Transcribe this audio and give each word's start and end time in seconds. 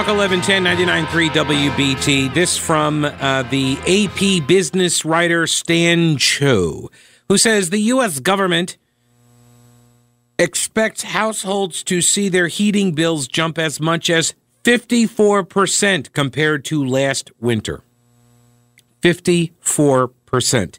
Talk 0.00 0.16
1110 0.16 0.64
99.3 1.04 1.28
WBT. 1.28 2.32
This 2.32 2.56
from 2.56 3.04
uh, 3.04 3.42
the 3.50 3.76
AP 3.86 4.48
business 4.48 5.04
writer 5.04 5.46
Stan 5.46 6.16
Choe, 6.16 6.90
who 7.28 7.36
says 7.36 7.68
the 7.68 7.80
U.S. 7.80 8.18
government 8.18 8.78
expects 10.38 11.02
households 11.02 11.82
to 11.82 12.00
see 12.00 12.30
their 12.30 12.48
heating 12.48 12.92
bills 12.94 13.28
jump 13.28 13.58
as 13.58 13.78
much 13.78 14.08
as 14.08 14.32
54% 14.64 16.14
compared 16.14 16.64
to 16.64 16.82
last 16.82 17.30
winter. 17.38 17.82
54%. 19.02 20.78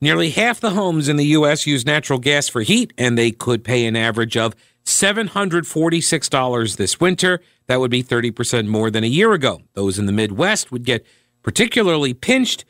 Nearly 0.00 0.30
half 0.30 0.60
the 0.60 0.70
homes 0.70 1.10
in 1.10 1.16
the 1.16 1.26
U.S. 1.26 1.66
use 1.66 1.84
natural 1.84 2.18
gas 2.18 2.48
for 2.48 2.62
heat, 2.62 2.94
and 2.96 3.18
they 3.18 3.32
could 3.32 3.64
pay 3.64 3.84
an 3.84 3.96
average 3.96 4.38
of 4.38 4.56
$746 4.86 6.76
this 6.78 6.98
winter. 6.98 7.42
That 7.66 7.80
would 7.80 7.90
be 7.90 8.02
30% 8.02 8.66
more 8.66 8.90
than 8.90 9.04
a 9.04 9.08
year 9.08 9.32
ago. 9.32 9.62
Those 9.74 9.98
in 9.98 10.06
the 10.06 10.12
Midwest 10.12 10.70
would 10.70 10.84
get 10.84 11.04
particularly 11.42 12.14
pinched 12.14 12.64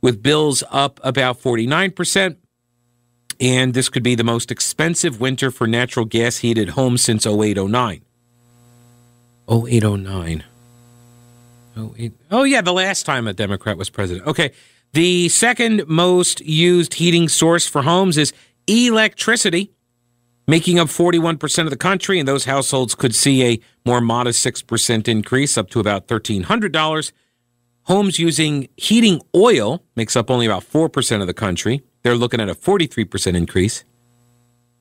with 0.00 0.22
bills 0.22 0.62
up 0.70 1.00
about 1.02 1.40
49%. 1.40 2.36
And 3.38 3.74
this 3.74 3.88
could 3.88 4.02
be 4.02 4.14
the 4.14 4.24
most 4.24 4.50
expensive 4.50 5.20
winter 5.20 5.50
for 5.50 5.66
natural 5.66 6.06
gas 6.06 6.38
heated 6.38 6.70
homes 6.70 7.02
since 7.02 7.26
0809. 7.26 8.02
0809. 9.48 10.44
Oh, 11.76 11.80
oh, 11.80 11.94
oh, 11.98 12.04
oh, 12.04 12.10
oh, 12.30 12.44
yeah, 12.44 12.62
the 12.62 12.72
last 12.72 13.04
time 13.04 13.26
a 13.26 13.34
Democrat 13.34 13.76
was 13.76 13.90
president. 13.90 14.26
Okay. 14.26 14.52
The 14.92 15.28
second 15.28 15.86
most 15.86 16.40
used 16.40 16.94
heating 16.94 17.28
source 17.28 17.66
for 17.66 17.82
homes 17.82 18.16
is 18.16 18.32
electricity 18.66 19.75
making 20.46 20.78
up 20.78 20.88
41% 20.88 21.64
of 21.64 21.70
the 21.70 21.76
country, 21.76 22.18
and 22.18 22.28
those 22.28 22.44
households 22.44 22.94
could 22.94 23.14
see 23.14 23.44
a 23.44 23.60
more 23.84 24.00
modest 24.00 24.44
6% 24.44 25.08
increase 25.08 25.58
up 25.58 25.70
to 25.70 25.80
about 25.80 26.06
$1,300. 26.06 27.12
Homes 27.84 28.18
using 28.18 28.68
heating 28.76 29.20
oil 29.34 29.82
makes 29.94 30.16
up 30.16 30.30
only 30.30 30.46
about 30.46 30.62
4% 30.62 31.20
of 31.20 31.26
the 31.26 31.34
country. 31.34 31.82
They're 32.02 32.16
looking 32.16 32.40
at 32.40 32.48
a 32.48 32.54
43% 32.54 33.36
increase. 33.36 33.84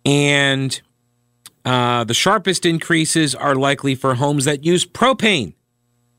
And 0.03 0.79
uh, 1.63 2.03
the 2.03 2.13
sharpest 2.13 2.65
increases 2.65 3.33
are 3.33 3.55
likely 3.55 3.95
for 3.95 4.15
homes 4.15 4.45
that 4.45 4.63
use 4.63 4.85
propane, 4.85 5.53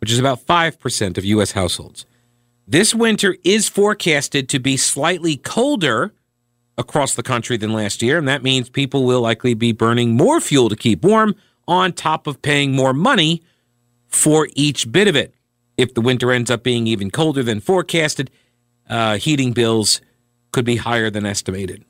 which 0.01 0.11
is 0.11 0.19
about 0.19 0.45
5% 0.45 1.19
of 1.19 1.25
U.S. 1.25 1.53
households. 1.53 2.05
This 2.67 2.95
winter 2.95 3.37
is 3.45 3.69
forecasted 3.69 4.49
to 4.49 4.59
be 4.59 4.77
slightly 4.77 5.37
colder 5.37 6.13
across 6.79 7.15
the 7.15 7.23
country 7.23 7.57
than 7.57 7.73
last 7.73 8.03
year, 8.03 8.19
and 8.19 8.29
that 8.29 8.43
means 8.43 8.69
people 8.69 9.05
will 9.05 9.21
likely 9.21 9.55
be 9.55 9.73
burning 9.73 10.15
more 10.15 10.41
fuel 10.41 10.69
to 10.69 10.77
keep 10.77 11.03
warm 11.03 11.35
on 11.67 11.93
top 11.93 12.27
of 12.27 12.43
paying 12.43 12.73
more 12.73 12.93
money 12.93 13.43
for 14.09 14.49
each 14.55 14.91
bit 14.93 15.09
of 15.09 15.17
it. 15.17 15.35
If 15.77 15.95
the 15.95 16.01
winter 16.01 16.33
ends 16.33 16.51
up 16.51 16.63
being 16.63 16.87
even 16.87 17.11
colder 17.11 17.43
than 17.43 17.61
forecasted, 17.61 18.31
uh, 18.89 19.19
heating 19.19 19.53
bills 19.53 20.01
could 20.53 20.65
be 20.65 20.77
higher 20.77 21.11
than 21.11 21.27
estimated. 21.27 21.85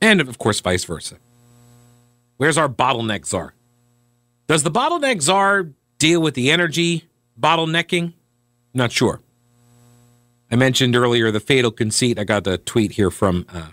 And 0.00 0.20
of 0.20 0.38
course, 0.38 0.60
vice 0.60 0.84
versa. 0.84 1.16
Where's 2.36 2.58
our 2.58 2.68
bottleneck 2.68 3.26
czar? 3.26 3.54
Does 4.46 4.62
the 4.62 4.70
bottleneck 4.70 5.22
czar 5.22 5.70
deal 5.98 6.20
with 6.20 6.34
the 6.34 6.50
energy 6.50 7.08
bottlenecking? 7.40 8.12
Not 8.74 8.92
sure. 8.92 9.20
I 10.50 10.56
mentioned 10.56 10.94
earlier 10.94 11.30
the 11.30 11.40
fatal 11.40 11.70
conceit. 11.70 12.18
I 12.18 12.24
got 12.24 12.46
a 12.46 12.58
tweet 12.58 12.92
here 12.92 13.10
from 13.10 13.46
uh, 13.52 13.68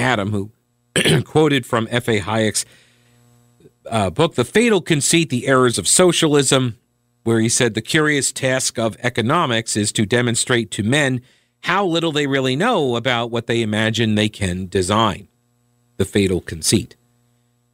Adam, 0.00 0.32
who 0.32 0.50
quoted 1.24 1.66
from 1.66 1.86
F.A. 1.90 2.20
Hayek's 2.20 2.64
uh, 3.88 4.10
book, 4.10 4.34
The 4.34 4.44
Fatal 4.44 4.80
Conceit 4.80 5.30
The 5.30 5.46
Errors 5.46 5.78
of 5.78 5.86
Socialism, 5.86 6.78
where 7.22 7.40
he 7.40 7.48
said 7.48 7.74
the 7.74 7.82
curious 7.82 8.32
task 8.32 8.78
of 8.78 8.96
economics 9.00 9.76
is 9.76 9.92
to 9.92 10.06
demonstrate 10.06 10.70
to 10.72 10.82
men 10.82 11.20
how 11.64 11.84
little 11.84 12.12
they 12.12 12.26
really 12.26 12.56
know 12.56 12.96
about 12.96 13.30
what 13.30 13.46
they 13.46 13.62
imagine 13.62 14.14
they 14.14 14.28
can 14.28 14.66
design. 14.66 15.28
The 15.98 16.06
fatal 16.06 16.40
conceit. 16.40 16.96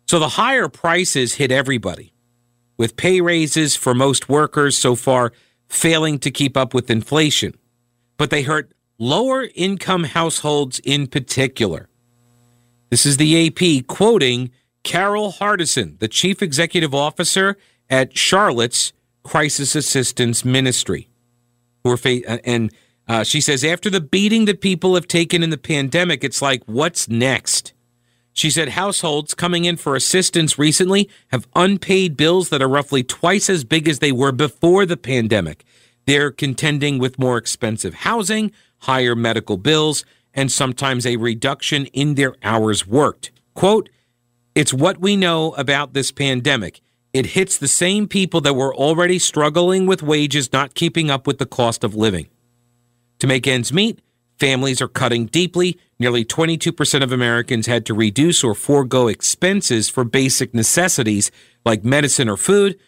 So 0.09 0.19
the 0.19 0.31
higher 0.31 0.69
prices 0.69 1.35
hit 1.35 1.53
everybody, 1.53 2.13
with 2.77 2.97
pay 2.97 3.21
raises 3.21 3.77
for 3.77 3.95
most 3.95 4.29
workers 4.29 4.77
so 4.77 4.97
far 4.97 5.33
failing 5.69 6.19
to 6.21 6.31
keep 6.31 6.57
up 6.57 6.75
with 6.75 6.91
inflation. 6.91 7.55
But 8.17 8.31
they 8.31 8.43
hurt 8.43 8.73
lower 8.99 9.49
income 9.55 10.05
households 10.05 10.81
in 10.81 11.07
particular. 11.07 11.89
This 12.91 13.05
is 13.05 13.17
the 13.17 13.47
AP 13.47 13.87
quoting 13.87 14.51
Carol 14.83 15.33
Hardison, 15.33 15.99
the 15.99 16.09
chief 16.09 16.43
executive 16.43 16.95
officer 16.95 17.57
at 17.91 18.17
Charlotte's 18.17 18.93
Crisis 19.25 19.75
Assistance 19.75 20.45
Ministry. 20.45 21.09
Uh, 21.85 21.97
and 22.45 22.73
uh, 23.09 23.25
she 23.25 23.41
says, 23.41 23.65
after 23.65 23.91
the 23.91 24.01
beating 24.01 24.45
that 24.47 24.61
people 24.61 24.95
have 24.95 25.07
taken 25.07 25.43
in 25.43 25.51
the 25.51 25.59
pandemic, 25.59 26.25
it's 26.25 26.43
like, 26.43 26.63
what's 26.67 27.09
next? 27.09 27.73
She 28.33 28.51
said 28.51 28.71
households 28.71 29.35
coming 29.35 29.65
in 29.65 29.77
for 29.77 29.97
assistance 29.97 30.59
recently 30.59 31.09
have 31.29 31.49
unpaid 31.57 32.17
bills 32.17 32.51
that 32.51 32.61
are 32.61 32.69
roughly 32.69 33.03
twice 33.03 33.49
as 33.49 33.65
big 33.65 33.89
as 33.89 34.01
they 34.01 34.13
were 34.13 34.33
before 34.33 34.85
the 34.85 34.97
pandemic. 34.97 35.65
They're 36.07 36.31
contending 36.31 36.99
with 36.99 37.19
more 37.19 37.39
expensive 37.39 37.95
housing, 37.95 38.53
higher 38.81 39.17
medical 39.17 39.57
bills, 39.57 40.05
and 40.37 40.53
sometimes 40.53 41.07
a 41.07 41.17
reduction 41.17 41.87
in 41.87 42.15
their 42.15 42.37
hours 42.45 42.87
worked. 42.87 43.33
Quote, 43.55 43.89
it's 44.55 44.73
what 44.73 45.01
we 45.01 45.17
know 45.17 45.53
about 45.55 45.95
this 45.95 46.13
pandemic. 46.13 46.81
It 47.13 47.27
hits 47.27 47.57
the 47.57 47.69
same 47.69 48.07
people 48.07 48.43
that 48.43 48.55
were 48.55 48.75
already 48.75 49.19
struggling 49.19 49.87
with 49.87 50.03
wages 50.03 50.53
not 50.53 50.75
keeping 50.75 51.11
up 51.11 51.27
with 51.27 51.39
the 51.39 51.47
cost 51.47 51.83
of 51.83 51.95
living. 51.95 52.29
To 53.21 53.27
make 53.27 53.47
ends 53.47 53.73
meet, 53.73 54.01
families 54.39 54.83
are 54.83 54.89
cutting 54.89 55.27
deeply. 55.27 55.79
Nearly 55.99 56.25
22% 56.25 57.03
of 57.03 57.13
Americans 57.13 57.67
had 57.67 57.87
to 57.87 57.95
reduce 57.95 58.45
or 58.45 58.55
forego 58.55 59.09
expenses 59.09 59.89
for 59.89 60.05
basic 60.05 60.53
necessities 60.55 61.31
like 61.65 61.85
medicine 61.85 62.29
or 62.29 62.37
food 62.37 62.79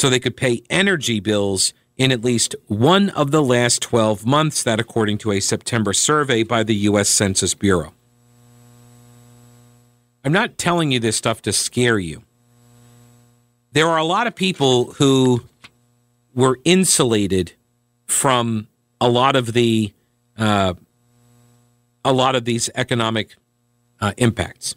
so 0.00 0.10
they 0.10 0.18
could 0.18 0.36
pay 0.36 0.62
energy 0.68 1.20
bills 1.20 1.72
in 2.00 2.10
at 2.10 2.24
least 2.24 2.56
one 2.66 3.10
of 3.10 3.30
the 3.30 3.42
last 3.42 3.82
12 3.82 4.24
months, 4.24 4.62
that 4.62 4.80
according 4.80 5.18
to 5.18 5.32
a 5.32 5.38
September 5.38 5.92
survey 5.92 6.42
by 6.42 6.62
the 6.62 6.74
U.S. 6.74 7.10
Census 7.10 7.52
Bureau. 7.52 7.92
I'm 10.24 10.32
not 10.32 10.56
telling 10.56 10.92
you 10.92 10.98
this 10.98 11.16
stuff 11.16 11.42
to 11.42 11.52
scare 11.52 11.98
you. 11.98 12.22
There 13.72 13.86
are 13.86 13.98
a 13.98 14.04
lot 14.04 14.26
of 14.26 14.34
people 14.34 14.92
who 14.94 15.42
were 16.34 16.58
insulated 16.64 17.52
from 18.06 18.66
a 18.98 19.08
lot 19.10 19.36
of 19.36 19.52
the 19.52 19.92
uh, 20.38 20.72
a 22.02 22.12
lot 22.14 22.34
of 22.34 22.46
these 22.46 22.70
economic 22.76 23.34
uh, 24.00 24.12
impacts. 24.16 24.74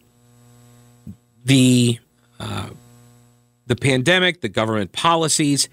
The 1.45 1.99
uh, 2.37 2.71
the 3.67 3.77
pandemic, 3.77 4.41
the 4.41 4.49
government 4.49 4.91
policies, 4.91 5.69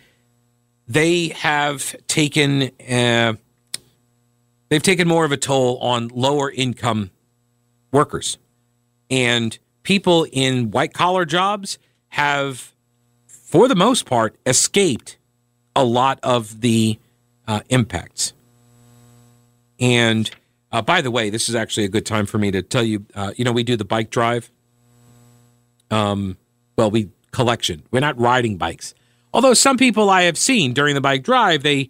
they 0.91 1.29
have 1.29 1.95
taken 2.09 2.73
uh, 2.91 3.35
they've 4.69 4.83
taken 4.83 5.07
more 5.07 5.25
of 5.25 5.31
a 5.31 5.37
toll 5.37 5.79
on 5.79 6.09
lower 6.09 6.51
income 6.51 7.11
workers. 7.93 8.39
And 9.09 9.57
people 9.85 10.27
in 10.33 10.73
white 10.73 10.93
collar 10.93 11.25
jobs 11.25 11.79
have 12.09 12.75
for 13.29 13.69
the 13.69 13.77
most 13.77 14.05
part 14.05 14.35
escaped 14.45 15.17
a 15.77 15.85
lot 15.85 16.19
of 16.25 16.61
the 16.61 16.99
uh, 17.47 17.61
impacts. 17.69 18.33
And 19.79 20.29
uh, 20.73 20.83
by 20.83 21.03
the 21.03 21.13
way 21.13 21.31
this 21.31 21.49
is 21.49 21.55
actually 21.55 21.85
a 21.85 21.89
good 21.89 22.05
time 22.05 22.27
for 22.27 22.39
me 22.39 22.51
to 22.51 22.63
tell 22.63 22.83
you 22.83 23.07
uh, 23.15 23.33
you 23.37 23.45
know 23.45 23.53
we 23.53 23.63
do 23.63 23.77
the 23.77 23.85
bike 23.85 24.11
drive? 24.11 24.51
Um, 25.89 26.37
well 26.77 26.91
we 26.91 27.11
collection. 27.31 27.85
We're 27.93 28.01
not 28.01 28.19
riding 28.19 28.57
bikes 28.57 28.93
Although 29.33 29.55
some 29.55 29.77
people 29.77 30.11
I 30.11 30.23
have 30.23 30.37
seen 30.37 30.73
during 30.73 30.95
the 30.95 31.01
bike 31.01 31.23
drive, 31.23 31.63
they 31.63 31.89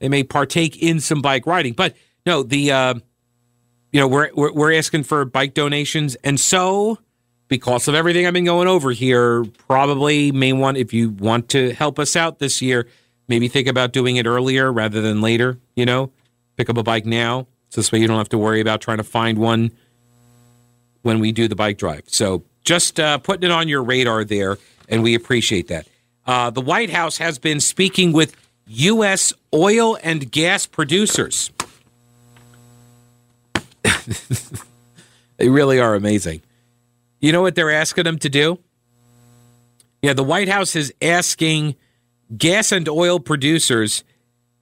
they 0.00 0.08
may 0.08 0.24
partake 0.24 0.82
in 0.82 1.00
some 1.00 1.22
bike 1.22 1.46
riding. 1.46 1.74
But 1.74 1.96
no, 2.26 2.42
the 2.42 2.72
uh, 2.72 2.94
you 3.92 4.00
know 4.00 4.08
we're, 4.08 4.30
we're 4.34 4.52
we're 4.52 4.72
asking 4.72 5.04
for 5.04 5.24
bike 5.24 5.54
donations, 5.54 6.16
and 6.16 6.38
so 6.40 6.98
because 7.48 7.86
of 7.86 7.94
everything 7.94 8.26
I've 8.26 8.32
been 8.32 8.44
going 8.44 8.66
over 8.66 8.90
here, 8.90 9.44
probably 9.68 10.32
may 10.32 10.52
want 10.52 10.76
if 10.76 10.92
you 10.92 11.10
want 11.10 11.50
to 11.50 11.72
help 11.74 11.98
us 11.98 12.16
out 12.16 12.38
this 12.38 12.62
year, 12.62 12.88
maybe 13.28 13.46
think 13.46 13.68
about 13.68 13.92
doing 13.92 14.16
it 14.16 14.26
earlier 14.26 14.72
rather 14.72 15.00
than 15.00 15.20
later. 15.20 15.58
You 15.76 15.86
know, 15.86 16.10
pick 16.56 16.68
up 16.68 16.76
a 16.76 16.82
bike 16.82 17.06
now, 17.06 17.46
so 17.68 17.80
this 17.80 17.92
way 17.92 18.00
you 18.00 18.08
don't 18.08 18.18
have 18.18 18.30
to 18.30 18.38
worry 18.38 18.60
about 18.60 18.80
trying 18.80 18.98
to 18.98 19.04
find 19.04 19.38
one 19.38 19.70
when 21.02 21.20
we 21.20 21.30
do 21.30 21.46
the 21.46 21.56
bike 21.56 21.78
drive. 21.78 22.02
So 22.06 22.44
just 22.64 22.98
uh, 22.98 23.18
putting 23.18 23.44
it 23.44 23.52
on 23.52 23.68
your 23.68 23.82
radar 23.82 24.24
there, 24.24 24.58
and 24.88 25.02
we 25.02 25.14
appreciate 25.14 25.68
that. 25.68 25.86
Uh, 26.26 26.50
the 26.50 26.60
White 26.60 26.90
House 26.90 27.18
has 27.18 27.38
been 27.38 27.60
speaking 27.60 28.12
with 28.12 28.36
U.S. 28.66 29.32
oil 29.52 29.98
and 30.02 30.30
gas 30.30 30.66
producers. 30.66 31.50
they 35.36 35.48
really 35.48 35.80
are 35.80 35.94
amazing. 35.94 36.42
You 37.20 37.32
know 37.32 37.42
what 37.42 37.54
they're 37.54 37.70
asking 37.70 38.04
them 38.04 38.18
to 38.18 38.28
do? 38.28 38.58
Yeah, 40.00 40.12
the 40.12 40.24
White 40.24 40.48
House 40.48 40.74
is 40.74 40.92
asking 41.00 41.76
gas 42.36 42.72
and 42.72 42.88
oil 42.88 43.20
producers 43.20 44.04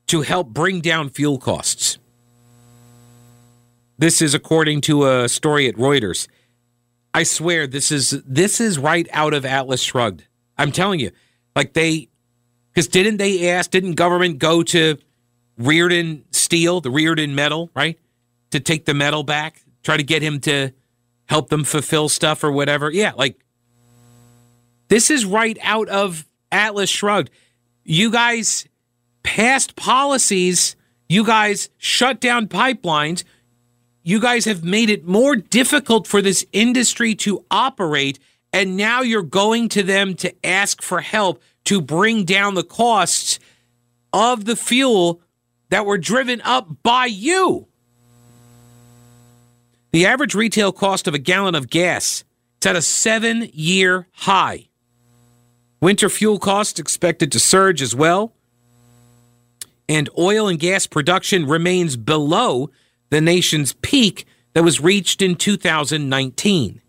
to 0.09 0.23
help 0.23 0.49
bring 0.49 0.81
down 0.81 1.09
fuel 1.09 1.39
costs. 1.39 1.99
This 3.99 4.21
is 4.23 4.35
according 4.35 4.81
to 4.83 5.07
a 5.07 5.29
story 5.29 5.69
at 5.69 5.77
Reuters. 5.77 6.27
I 7.13 7.23
swear 7.23 7.67
this 7.67 7.93
is 7.93 8.11
this 8.27 8.61
is 8.61 8.79
right 8.79 9.09
out 9.13 9.35
of 9.35 9.45
Atlas 9.45 9.83
Shrugged. 9.83 10.25
I'm 10.57 10.73
telling 10.73 11.01
you. 11.01 11.11
Like 11.61 11.75
they 11.75 12.09
because 12.73 12.89
didn't 12.89 13.19
they 13.19 13.51
ask, 13.51 13.71
didn't 13.71 13.97
government 13.97 14.39
go 14.39 14.63
to 14.63 14.97
Rearden 15.61 16.23
Steel, 16.31 16.81
the 16.81 16.89
Rearden 16.89 17.35
metal, 17.35 17.69
right? 17.75 17.99
To 18.53 18.61
take 18.61 18.87
the 18.87 18.95
metal 18.95 19.25
back, 19.25 19.61
try 19.83 19.99
to 19.99 20.03
get 20.03 20.23
him 20.23 20.41
to 20.41 20.73
help 21.27 21.51
them 21.51 21.65
fulfill 21.65 22.09
stuff 22.09 22.43
or 22.43 22.51
whatever. 22.51 22.91
Yeah, 22.91 23.13
like 23.15 23.39
this 24.89 25.11
is 25.11 25.27
right 25.27 25.59
out 25.61 25.91
of 25.91 26.25
Atlas 26.51 26.89
Shrugged. 26.89 27.29
You 27.85 28.11
guys 28.11 28.67
passed 29.23 29.77
policies, 29.77 30.77
you 31.11 31.27
guys 31.27 31.69
shut 31.77 32.23
down 32.23 32.49
pipelines, 32.49 33.23
you 34.03 34.19
guys 34.19 34.47
have 34.47 34.65
made 34.65 34.89
it 34.89 35.07
more 35.07 35.37
difficult 35.37 36.07
for 36.07 36.23
this 36.23 36.43
industry 36.55 37.15
to 37.17 37.45
operate, 37.51 38.19
and 38.51 38.79
now 38.79 39.03
you're 39.03 39.21
going 39.21 39.69
to 39.69 39.83
them 39.83 40.15
to 40.15 40.35
ask 40.43 40.81
for 40.81 41.03
help 41.03 41.43
to 41.65 41.81
bring 41.81 42.25
down 42.25 42.55
the 42.55 42.65
costs 42.65 43.39
of 44.13 44.45
the 44.45 44.57
fuel 44.57 45.21
that 45.69 45.87
were 45.87 45.99
driven 45.99 46.41
up 46.43 46.83
by 46.83 47.07
you. 47.07 47.69
The 49.93 50.07
average 50.07 50.35
retail 50.35 50.73
cost 50.73 51.09
of 51.09 51.15
a 51.15 51.19
gallon 51.19 51.55
of 51.55 51.71
gas 51.71 52.25
is 52.61 52.67
at 52.67 52.77
a 52.77 52.83
seven 52.83 53.49
year 53.53 54.07
high. 54.13 54.69
Winter 55.81 56.09
fuel 56.09 56.39
costs 56.39 56.79
expected 56.79 57.33
to 57.33 57.41
surge 57.41 57.81
as 57.81 57.95
well. 57.95 58.35
And 59.89 60.09
oil 60.17 60.47
and 60.47 60.59
gas 60.59 60.87
production 60.87 61.47
remains 61.47 61.97
below 61.97 62.71
the 63.09 63.21
nation's 63.21 63.73
peak 63.73 64.27
that 64.53 64.63
was 64.63 64.81
reached 64.81 65.23
in 65.23 65.35
2019. 65.35 66.81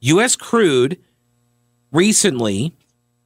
U.S. 0.00 0.36
crude 0.36 0.98
recently 1.90 2.74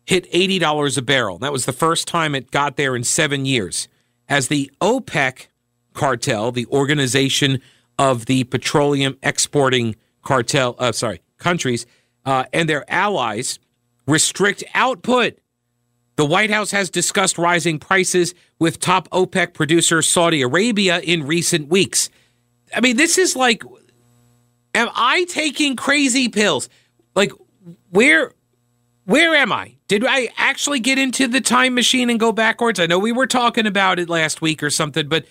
hit 0.08 0.30
$80 0.32 0.96
a 0.96 1.02
barrel. 1.02 1.36
That 1.36 1.52
was 1.52 1.66
the 1.66 1.72
first 1.72 2.08
time 2.08 2.34
it 2.34 2.50
got 2.50 2.76
there 2.78 2.96
in 2.96 3.04
seven 3.04 3.44
years. 3.44 3.88
As 4.26 4.48
the 4.48 4.72
OPEC 4.80 5.48
cartel, 5.92 6.50
the 6.50 6.64
organization 6.68 7.60
of 7.98 8.24
the 8.24 8.44
petroleum 8.44 9.18
exporting 9.22 9.96
cartel, 10.22 10.76
uh, 10.78 10.92
sorry, 10.92 11.20
countries, 11.36 11.84
uh, 12.24 12.44
and 12.54 12.70
their 12.70 12.90
allies 12.90 13.58
restrict 14.06 14.64
output. 14.72 15.38
The 16.16 16.24
White 16.24 16.50
House 16.50 16.70
has 16.70 16.88
discussed 16.88 17.36
rising 17.36 17.78
prices 17.78 18.34
with 18.58 18.80
top 18.80 19.10
OPEC 19.10 19.52
producer 19.52 20.00
Saudi 20.00 20.40
Arabia 20.40 21.00
in 21.00 21.26
recent 21.26 21.68
weeks. 21.68 22.08
I 22.74 22.80
mean, 22.80 22.96
this 22.96 23.18
is 23.18 23.36
like, 23.36 23.62
am 24.74 24.88
I 24.94 25.24
taking 25.24 25.76
crazy 25.76 26.30
pills? 26.30 26.70
Like, 27.14 27.32
where 27.90 28.32
where 29.04 29.34
am 29.34 29.52
I? 29.52 29.77
Did 29.88 30.04
I 30.06 30.28
actually 30.36 30.80
get 30.80 30.98
into 30.98 31.26
the 31.26 31.40
time 31.40 31.74
machine 31.74 32.10
and 32.10 32.20
go 32.20 32.30
backwards? 32.30 32.78
I 32.78 32.84
know 32.84 32.98
we 32.98 33.10
were 33.10 33.26
talking 33.26 33.66
about 33.66 33.98
it 33.98 34.10
last 34.10 34.42
week 34.42 34.62
or 34.62 34.68
something, 34.68 35.08
but 35.08 35.24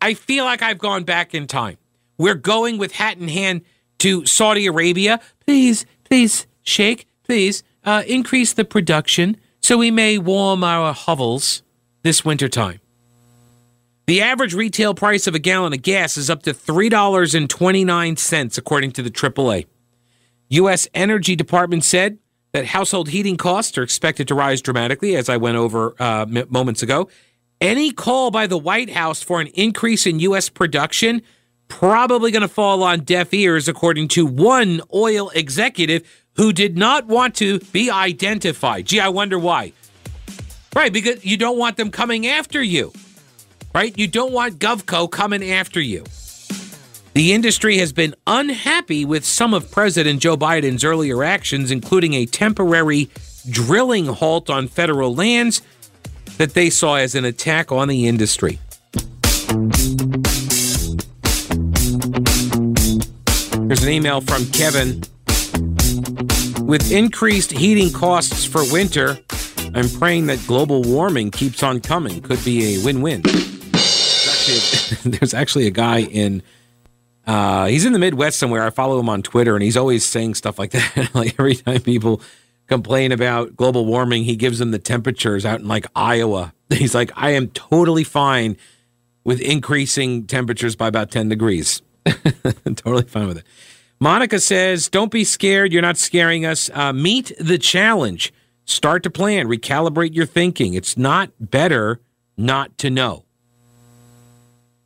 I 0.00 0.14
feel 0.14 0.44
like 0.44 0.62
I've 0.62 0.78
gone 0.78 1.04
back 1.04 1.32
in 1.32 1.46
time. 1.46 1.78
We're 2.18 2.34
going 2.34 2.76
with 2.76 2.90
hat 2.92 3.18
in 3.18 3.28
hand 3.28 3.62
to 3.98 4.26
Saudi 4.26 4.66
Arabia. 4.66 5.20
Please, 5.46 5.86
please, 6.02 6.48
Sheikh, 6.62 7.06
please 7.22 7.62
uh, 7.84 8.02
increase 8.06 8.52
the 8.52 8.64
production 8.64 9.36
so 9.62 9.78
we 9.78 9.92
may 9.92 10.18
warm 10.18 10.64
our 10.64 10.92
hovels 10.92 11.62
this 12.02 12.24
winter 12.24 12.48
time. 12.48 12.80
The 14.06 14.20
average 14.20 14.54
retail 14.54 14.94
price 14.94 15.28
of 15.28 15.36
a 15.36 15.38
gallon 15.38 15.72
of 15.72 15.82
gas 15.82 16.16
is 16.16 16.28
up 16.28 16.42
to 16.42 16.52
$3.29, 16.52 18.58
according 18.58 18.90
to 18.92 19.02
the 19.02 19.10
AAA. 19.10 19.66
U.S. 20.50 20.86
Energy 20.94 21.36
Department 21.36 21.84
said 21.84 22.18
that 22.54 22.66
household 22.66 23.08
heating 23.08 23.36
costs 23.36 23.76
are 23.76 23.82
expected 23.82 24.28
to 24.28 24.34
rise 24.34 24.62
dramatically, 24.62 25.16
as 25.16 25.28
I 25.28 25.36
went 25.36 25.56
over 25.56 25.96
uh, 25.98 26.24
moments 26.48 26.84
ago. 26.84 27.08
Any 27.60 27.90
call 27.90 28.30
by 28.30 28.46
the 28.46 28.56
White 28.56 28.90
House 28.90 29.24
for 29.24 29.40
an 29.40 29.48
increase 29.48 30.06
in 30.06 30.20
U.S. 30.20 30.48
production 30.48 31.20
probably 31.66 32.30
going 32.30 32.42
to 32.42 32.48
fall 32.48 32.84
on 32.84 33.00
deaf 33.00 33.34
ears, 33.34 33.66
according 33.66 34.06
to 34.06 34.24
one 34.24 34.80
oil 34.94 35.30
executive 35.30 36.08
who 36.36 36.52
did 36.52 36.76
not 36.76 37.06
want 37.06 37.34
to 37.36 37.58
be 37.72 37.90
identified. 37.90 38.86
Gee, 38.86 39.00
I 39.00 39.08
wonder 39.08 39.36
why. 39.36 39.72
Right, 40.76 40.92
because 40.92 41.24
you 41.24 41.36
don't 41.36 41.58
want 41.58 41.76
them 41.76 41.90
coming 41.90 42.28
after 42.28 42.62
you. 42.62 42.92
Right? 43.74 43.98
You 43.98 44.06
don't 44.06 44.32
want 44.32 44.60
GovCo 44.60 45.10
coming 45.10 45.50
after 45.50 45.80
you. 45.80 46.04
The 47.14 47.32
industry 47.32 47.78
has 47.78 47.92
been 47.92 48.16
unhappy 48.26 49.04
with 49.04 49.24
some 49.24 49.54
of 49.54 49.70
President 49.70 50.18
Joe 50.18 50.36
Biden's 50.36 50.82
earlier 50.82 51.22
actions, 51.22 51.70
including 51.70 52.14
a 52.14 52.26
temporary 52.26 53.08
drilling 53.48 54.06
halt 54.06 54.50
on 54.50 54.66
federal 54.66 55.14
lands 55.14 55.62
that 56.38 56.54
they 56.54 56.70
saw 56.70 56.96
as 56.96 57.14
an 57.14 57.24
attack 57.24 57.70
on 57.70 57.86
the 57.86 58.08
industry. 58.08 58.58
Here's 63.68 63.84
an 63.84 63.90
email 63.90 64.20
from 64.20 64.46
Kevin. 64.46 65.04
With 66.66 66.90
increased 66.90 67.52
heating 67.52 67.92
costs 67.92 68.44
for 68.44 68.64
winter, 68.72 69.20
I'm 69.72 69.88
praying 69.88 70.26
that 70.26 70.44
global 70.48 70.82
warming 70.82 71.30
keeps 71.30 71.62
on 71.62 71.80
coming. 71.80 72.20
Could 72.22 72.44
be 72.44 72.74
a 72.74 72.84
win 72.84 73.02
win. 73.02 73.22
There's 75.04 75.32
actually 75.32 75.68
a 75.68 75.70
guy 75.70 76.00
in 76.00 76.42
uh, 77.26 77.66
he's 77.66 77.84
in 77.84 77.92
the 77.92 77.98
Midwest 77.98 78.38
somewhere. 78.38 78.64
I 78.64 78.70
follow 78.70 78.98
him 78.98 79.08
on 79.08 79.22
Twitter, 79.22 79.54
and 79.54 79.62
he's 79.62 79.76
always 79.76 80.04
saying 80.04 80.34
stuff 80.34 80.58
like 80.58 80.72
that. 80.72 81.10
like 81.14 81.34
every 81.38 81.54
time 81.54 81.80
people 81.80 82.20
complain 82.66 83.12
about 83.12 83.56
global 83.56 83.86
warming, 83.86 84.24
he 84.24 84.36
gives 84.36 84.58
them 84.58 84.70
the 84.70 84.78
temperatures 84.78 85.44
out 85.44 85.60
in 85.60 85.68
like 85.68 85.86
Iowa. 85.94 86.52
He's 86.70 86.94
like, 86.94 87.12
I 87.14 87.30
am 87.30 87.48
totally 87.48 88.04
fine 88.04 88.56
with 89.22 89.40
increasing 89.40 90.26
temperatures 90.26 90.76
by 90.76 90.88
about 90.88 91.10
10 91.10 91.28
degrees. 91.28 91.82
totally 92.76 93.04
fine 93.04 93.28
with 93.28 93.38
it. 93.38 93.44
Monica 94.00 94.38
says, 94.38 94.88
Don't 94.88 95.10
be 95.10 95.24
scared. 95.24 95.72
You're 95.72 95.82
not 95.82 95.96
scaring 95.96 96.44
us. 96.44 96.70
Uh, 96.72 96.92
meet 96.92 97.32
the 97.38 97.58
challenge. 97.58 98.32
Start 98.66 99.02
to 99.02 99.10
plan. 99.10 99.46
Recalibrate 99.46 100.14
your 100.14 100.26
thinking. 100.26 100.74
It's 100.74 100.96
not 100.96 101.30
better 101.38 102.00
not 102.36 102.76
to 102.78 102.90
know. 102.90 103.24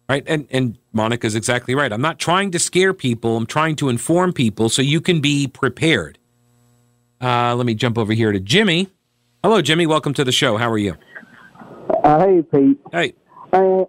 Right? 0.08 0.24
And, 0.26 0.46
and 0.50 0.78
Monica's 0.98 1.36
exactly 1.36 1.76
right. 1.76 1.92
I'm 1.92 2.00
not 2.00 2.18
trying 2.18 2.50
to 2.50 2.58
scare 2.58 2.92
people. 2.92 3.36
I'm 3.36 3.46
trying 3.46 3.76
to 3.76 3.88
inform 3.88 4.32
people 4.32 4.68
so 4.68 4.82
you 4.82 5.00
can 5.00 5.20
be 5.20 5.46
prepared. 5.46 6.18
Uh, 7.20 7.54
let 7.54 7.66
me 7.66 7.74
jump 7.74 7.96
over 7.96 8.12
here 8.12 8.32
to 8.32 8.40
Jimmy. 8.40 8.88
Hello, 9.44 9.62
Jimmy. 9.62 9.86
Welcome 9.86 10.12
to 10.14 10.24
the 10.24 10.32
show. 10.32 10.56
How 10.56 10.68
are 10.68 10.76
you? 10.76 10.96
Uh, 12.02 12.18
hey, 12.18 12.42
Pete. 12.42 12.80
Hey. 12.90 13.14
Uh, 13.52 13.84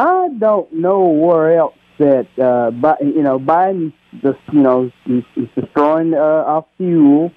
I 0.00 0.28
don't 0.36 0.72
know 0.72 1.06
where 1.06 1.56
else 1.56 1.76
that 1.98 2.26
uh, 2.36 2.72
you 3.00 3.22
know 3.22 3.38
Biden, 3.38 3.92
just 4.20 4.38
you 4.52 4.60
know, 4.60 4.90
he's, 5.04 5.22
he's 5.36 5.48
destroying 5.54 6.12
uh, 6.12 6.16
our 6.16 6.66
fuel, 6.76 7.30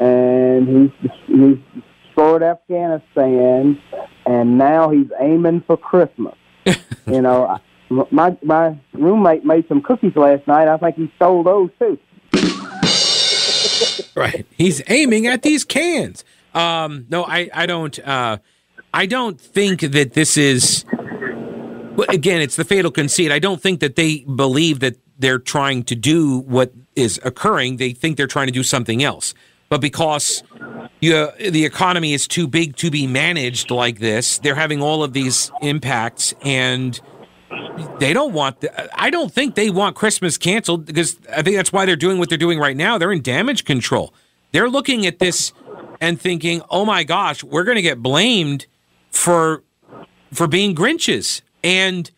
and 0.00 0.68
he's 0.68 1.10
he's 1.28 1.82
destroyed 2.04 2.42
Afghanistan, 2.42 3.80
and 4.26 4.58
now 4.58 4.90
he's 4.90 5.10
aiming 5.20 5.62
for 5.64 5.76
Christmas. 5.76 6.34
you 7.06 7.22
know, 7.22 7.60
my 7.90 8.36
my 8.42 8.78
roommate 8.92 9.44
made 9.44 9.66
some 9.68 9.82
cookies 9.82 10.16
last 10.16 10.46
night. 10.46 10.68
I 10.68 10.76
think 10.76 10.96
he 10.96 11.12
stole 11.16 11.42
those 11.42 11.70
too. 11.78 11.98
right. 14.14 14.46
He's 14.56 14.82
aiming 14.88 15.26
at 15.26 15.42
these 15.42 15.64
cans. 15.64 16.24
Um, 16.54 17.06
no, 17.08 17.24
I 17.24 17.50
I 17.52 17.66
don't. 17.66 17.98
Uh, 17.98 18.38
I 18.92 19.06
don't 19.06 19.40
think 19.40 19.80
that 19.80 20.14
this 20.14 20.36
is. 20.36 20.84
Again, 22.08 22.40
it's 22.40 22.54
the 22.54 22.64
fatal 22.64 22.92
conceit. 22.92 23.32
I 23.32 23.40
don't 23.40 23.60
think 23.60 23.80
that 23.80 23.96
they 23.96 24.20
believe 24.20 24.78
that 24.80 24.96
they're 25.18 25.40
trying 25.40 25.82
to 25.84 25.96
do 25.96 26.38
what 26.38 26.72
is 26.94 27.20
occurring. 27.24 27.78
They 27.78 27.92
think 27.92 28.16
they're 28.16 28.28
trying 28.28 28.46
to 28.46 28.52
do 28.52 28.62
something 28.62 29.02
else. 29.02 29.34
But 29.68 29.80
because 29.80 30.44
you, 31.00 31.28
the 31.38 31.64
economy 31.64 32.12
is 32.12 32.28
too 32.28 32.46
big 32.46 32.76
to 32.76 32.90
be 32.90 33.06
managed 33.06 33.70
like 33.70 33.98
this, 33.98 34.38
they're 34.38 34.54
having 34.54 34.80
all 34.80 35.02
of 35.02 35.12
these 35.12 35.50
impacts 35.60 36.34
and 36.42 37.00
they 37.98 38.12
don't 38.12 38.32
want 38.32 38.60
the, 38.60 39.00
I 39.00 39.10
don't 39.10 39.32
think 39.32 39.54
they 39.54 39.70
want 39.70 39.96
Christmas 39.96 40.36
canceled 40.36 40.86
because 40.86 41.18
I 41.30 41.42
think 41.42 41.56
that's 41.56 41.72
why 41.72 41.86
they're 41.86 41.96
doing 41.96 42.18
what 42.18 42.28
they're 42.28 42.38
doing 42.38 42.58
right 42.58 42.76
now. 42.76 42.98
They're 42.98 43.12
in 43.12 43.22
damage 43.22 43.64
control. 43.64 44.12
They're 44.52 44.68
looking 44.68 45.06
at 45.06 45.18
this 45.18 45.52
and 46.00 46.20
thinking, 46.20 46.62
"Oh 46.70 46.84
my 46.84 47.04
gosh, 47.04 47.42
we're 47.42 47.64
going 47.64 47.76
to 47.76 47.82
get 47.82 48.02
blamed 48.02 48.66
for 49.10 49.62
for 50.32 50.46
being 50.46 50.74
Grinches." 50.74 51.42
And 51.64 52.10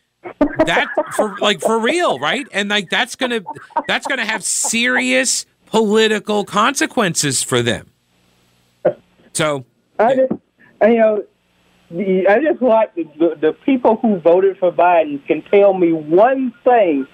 that 0.67 0.89
for 1.15 1.37
like 1.39 1.61
for 1.61 1.79
real, 1.79 2.19
right? 2.19 2.47
And 2.53 2.69
like 2.69 2.91
that's 2.91 3.17
going 3.17 3.31
to 3.31 3.45
that's 3.87 4.07
to 4.07 4.25
have 4.25 4.45
serious 4.45 5.47
political 5.67 6.45
consequences 6.45 7.43
for 7.43 7.63
them. 7.63 7.91
So 9.33 9.65
I 9.99 10.17
just, 10.17 10.33
you 10.83 10.97
know, 10.97 11.25
I 11.93 12.39
just 12.41 12.63
like 12.63 12.95
the, 12.95 13.05
the, 13.19 13.35
the 13.41 13.53
people 13.65 13.97
who 13.97 14.21
voted 14.21 14.59
for 14.59 14.71
Biden 14.71 15.25
can 15.27 15.43
tell 15.51 15.75
me 15.75 15.93
one 15.93 16.55
thing 16.63 17.07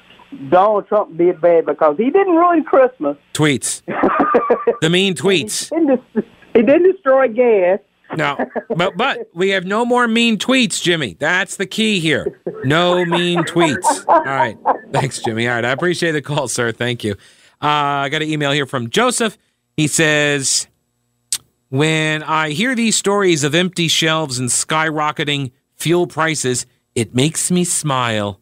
Donald 0.51 0.87
Trump 0.87 1.17
did 1.17 1.41
bad 1.41 1.67
because 1.67 1.97
he 1.97 2.11
didn't 2.11 2.35
ruin 2.35 2.63
Christmas. 2.63 3.17
Tweets. 3.33 3.83
the 4.81 4.91
mean 4.91 5.15
tweets. 5.15 5.71
He 5.71 5.87
didn't, 5.87 6.27
he 6.55 6.63
didn't 6.63 6.93
destroy 6.93 7.29
gas. 7.29 7.79
No, 8.17 8.37
but 8.77 8.97
but 8.97 9.29
we 9.35 9.51
have 9.51 9.65
no 9.65 9.85
more 9.85 10.07
mean 10.07 10.39
tweets, 10.39 10.81
Jimmy. 10.81 11.17
That's 11.19 11.57
the 11.57 11.67
key 11.67 11.99
here. 11.99 12.41
No 12.65 13.05
mean 13.05 13.41
tweets. 13.41 14.05
All 14.07 14.23
right. 14.23 14.57
Thanks, 14.93 15.21
Jimmy. 15.21 15.49
All 15.49 15.55
right. 15.55 15.65
I 15.65 15.71
appreciate 15.71 16.13
the 16.13 16.23
call, 16.23 16.47
sir. 16.47 16.71
Thank 16.71 17.03
you. 17.03 17.13
Uh, 17.61 17.67
I 18.05 18.09
got 18.09 18.23
an 18.23 18.29
email 18.29 18.53
here 18.53 18.67
from 18.67 18.91
Joseph. 18.91 19.37
He 19.77 19.89
says, 19.89 20.69
When 21.69 22.23
I 22.23 22.51
hear 22.51 22.77
these 22.77 22.95
stories 22.95 23.43
of 23.43 23.55
empty 23.55 23.89
shelves 23.89 24.39
and 24.39 24.49
skyrocketing 24.49 25.51
fuel 25.75 26.07
prices, 26.07 26.65
it 26.95 27.13
makes 27.13 27.51
me 27.51 27.65
smile. 27.65 28.41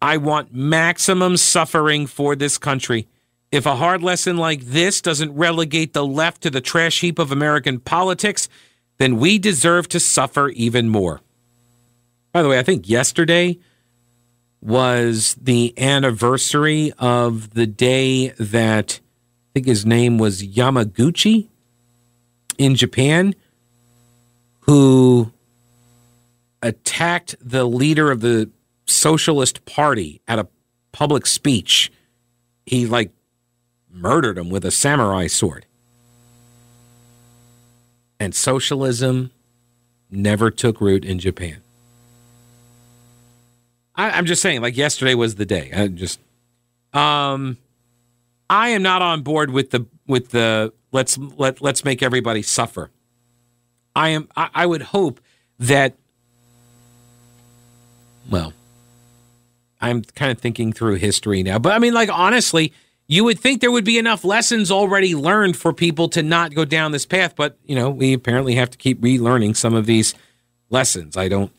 I 0.00 0.18
want 0.18 0.54
maximum 0.54 1.36
suffering 1.36 2.06
for 2.06 2.36
this 2.36 2.56
country. 2.56 3.08
If 3.50 3.66
a 3.66 3.74
hard 3.74 4.02
lesson 4.02 4.36
like 4.36 4.60
this 4.60 5.00
doesn't 5.00 5.34
relegate 5.34 5.94
the 5.94 6.06
left 6.06 6.42
to 6.42 6.50
the 6.50 6.60
trash 6.60 7.00
heap 7.00 7.18
of 7.18 7.32
American 7.32 7.80
politics, 7.80 8.48
then 8.98 9.18
we 9.18 9.38
deserve 9.38 9.88
to 9.88 9.98
suffer 9.98 10.50
even 10.50 10.88
more. 10.88 11.22
By 12.30 12.42
the 12.42 12.48
way, 12.48 12.60
I 12.60 12.62
think 12.62 12.88
yesterday 12.88 13.58
was 14.60 15.36
the 15.40 15.74
anniversary 15.76 16.92
of 16.98 17.54
the 17.54 17.66
day 17.66 18.28
that 18.38 19.00
I 19.02 19.50
think 19.54 19.66
his 19.66 19.84
name 19.84 20.18
was 20.18 20.46
Yamaguchi 20.46 21.48
in 22.58 22.74
Japan, 22.74 23.34
who 24.60 25.32
attacked 26.62 27.36
the 27.40 27.64
leader 27.64 28.10
of 28.10 28.20
the 28.20 28.50
Socialist 28.86 29.64
Party 29.66 30.20
at 30.26 30.38
a 30.38 30.48
public 30.92 31.26
speech. 31.26 31.92
He 32.66 32.86
like 32.86 33.10
murdered 33.90 34.38
him 34.38 34.50
with 34.50 34.64
a 34.64 34.70
samurai 34.70 35.26
sword. 35.26 35.66
And 38.18 38.34
socialism 38.34 39.30
never 40.10 40.50
took 40.50 40.80
root 40.80 41.04
in 41.04 41.18
Japan. 41.18 41.58
I, 43.94 44.18
am 44.18 44.26
just 44.26 44.42
saying, 44.42 44.62
like 44.62 44.76
yesterday 44.76 45.14
was 45.14 45.34
the 45.34 45.46
day. 45.46 45.70
I 45.74 45.88
just, 45.88 46.18
um, 46.92 47.58
I 48.48 48.70
am 48.70 48.82
not 48.82 49.02
on 49.02 49.22
board 49.22 49.50
with 49.50 49.70
the 49.70 49.86
with 50.06 50.30
the 50.30 50.72
let's 50.92 51.18
let 51.18 51.60
let's 51.60 51.84
make 51.84 52.02
everybody 52.02 52.42
suffer. 52.42 52.90
I 53.96 54.10
am. 54.10 54.28
I, 54.36 54.50
I 54.54 54.66
would 54.66 54.82
hope 54.82 55.20
that. 55.58 55.94
Well, 58.30 58.52
I'm 59.80 60.02
kind 60.02 60.32
of 60.32 60.38
thinking 60.38 60.72
through 60.72 60.94
history 60.94 61.42
now, 61.42 61.58
but 61.58 61.72
I 61.72 61.78
mean, 61.78 61.94
like 61.94 62.10
honestly, 62.10 62.72
you 63.06 63.24
would 63.24 63.38
think 63.38 63.60
there 63.60 63.70
would 63.70 63.84
be 63.84 63.98
enough 63.98 64.24
lessons 64.24 64.70
already 64.70 65.14
learned 65.14 65.56
for 65.56 65.72
people 65.72 66.08
to 66.10 66.22
not 66.22 66.54
go 66.54 66.64
down 66.64 66.92
this 66.92 67.04
path, 67.04 67.36
but 67.36 67.58
you 67.64 67.74
know, 67.74 67.90
we 67.90 68.14
apparently 68.14 68.54
have 68.54 68.70
to 68.70 68.78
keep 68.78 69.00
relearning 69.00 69.56
some 69.56 69.74
of 69.74 69.86
these 69.86 70.14
lessons. 70.70 71.16
I 71.16 71.28
don't 71.28 71.52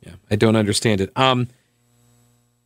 yeah, 0.00 0.14
I 0.30 0.36
don't 0.36 0.56
understand 0.56 1.00
it. 1.00 1.10
Um, 1.16 1.48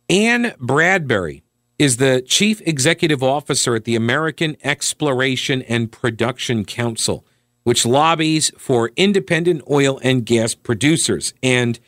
Anne 0.09 0.53
Bradbury 0.59 1.43
is 1.79 1.97
the 1.97 2.21
chief 2.27 2.61
executive 2.67 3.23
officer 3.23 3.73
at 3.73 3.85
the 3.85 3.95
American 3.95 4.57
Exploration 4.63 5.61
and 5.63 5.91
Production 5.91 6.65
Council, 6.65 7.25
which 7.63 7.85
lobbies 7.85 8.51
for 8.57 8.91
independent 8.97 9.63
oil 9.71 9.99
and 10.03 10.25
gas 10.25 10.53
producers. 10.53 11.33
And 11.41 11.79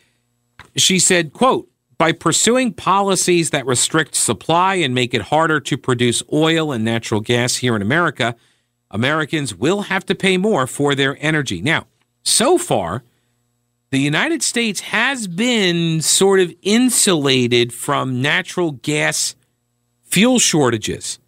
she 0.78 0.98
said, 0.98 1.34
quote, 1.34 1.68
by 1.98 2.14
pursuing 2.14 2.74
policies 2.74 3.52
that 3.52 3.68
restrict 3.68 4.16
supply 4.16 4.76
and 4.76 4.96
make 4.96 5.14
it 5.14 5.24
harder 5.24 5.60
to 5.60 5.78
produce 5.78 6.24
oil 6.34 6.72
and 6.72 6.84
natural 6.84 7.22
gas 7.22 7.58
here 7.58 7.76
in 7.76 7.82
America, 7.82 8.36
Americans 8.90 9.54
will 9.54 9.84
have 9.84 10.06
to 10.06 10.16
pay 10.16 10.38
more 10.38 10.66
for 10.68 10.96
their 10.96 11.18
energy. 11.20 11.62
Now, 11.62 11.86
so 12.24 12.58
far, 12.58 13.04
the 13.92 14.00
United 14.00 14.42
States 14.42 14.80
has 14.80 15.28
been 15.28 16.02
sort 16.02 16.40
of 16.40 16.54
insulated 16.62 17.74
from 17.74 18.22
natural 18.22 18.72
gas 18.72 19.36
fuel 20.12 20.40
shortages 20.40 21.20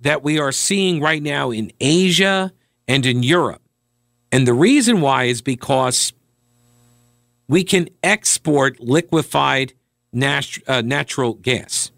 that 0.00 0.22
we 0.22 0.38
are 0.38 0.52
seeing 0.52 1.00
right 1.00 1.22
now 1.22 1.50
in 1.50 1.72
Asia 1.80 2.52
and 2.86 3.04
in 3.04 3.22
Europe. 3.22 3.60
And 4.30 4.46
the 4.46 4.54
reason 4.54 5.00
why 5.00 5.24
is 5.24 5.42
because 5.42 6.12
we 7.48 7.64
can 7.64 7.88
export 8.02 8.78
liquefied 8.78 9.72
nat- 10.12 10.58
uh, 10.68 10.82
natural 10.82 11.34
gas. 11.34 11.90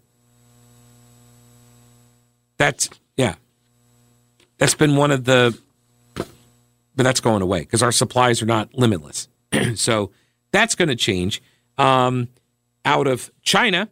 That's, 2.57 2.89
yeah. 3.17 3.35
That's 4.57 4.75
been 4.75 4.95
one 4.95 5.11
of 5.11 5.25
the, 5.25 5.57
but 6.15 7.03
that's 7.03 7.19
going 7.19 7.41
away 7.41 7.61
because 7.61 7.83
our 7.83 7.91
supplies 7.91 8.41
are 8.41 8.45
not 8.45 8.73
limitless. 8.73 9.27
so 9.75 10.11
that's 10.51 10.75
going 10.75 10.89
to 10.89 10.95
change. 10.95 11.41
Um, 11.77 12.29
out 12.85 13.07
of 13.07 13.31
China, 13.41 13.89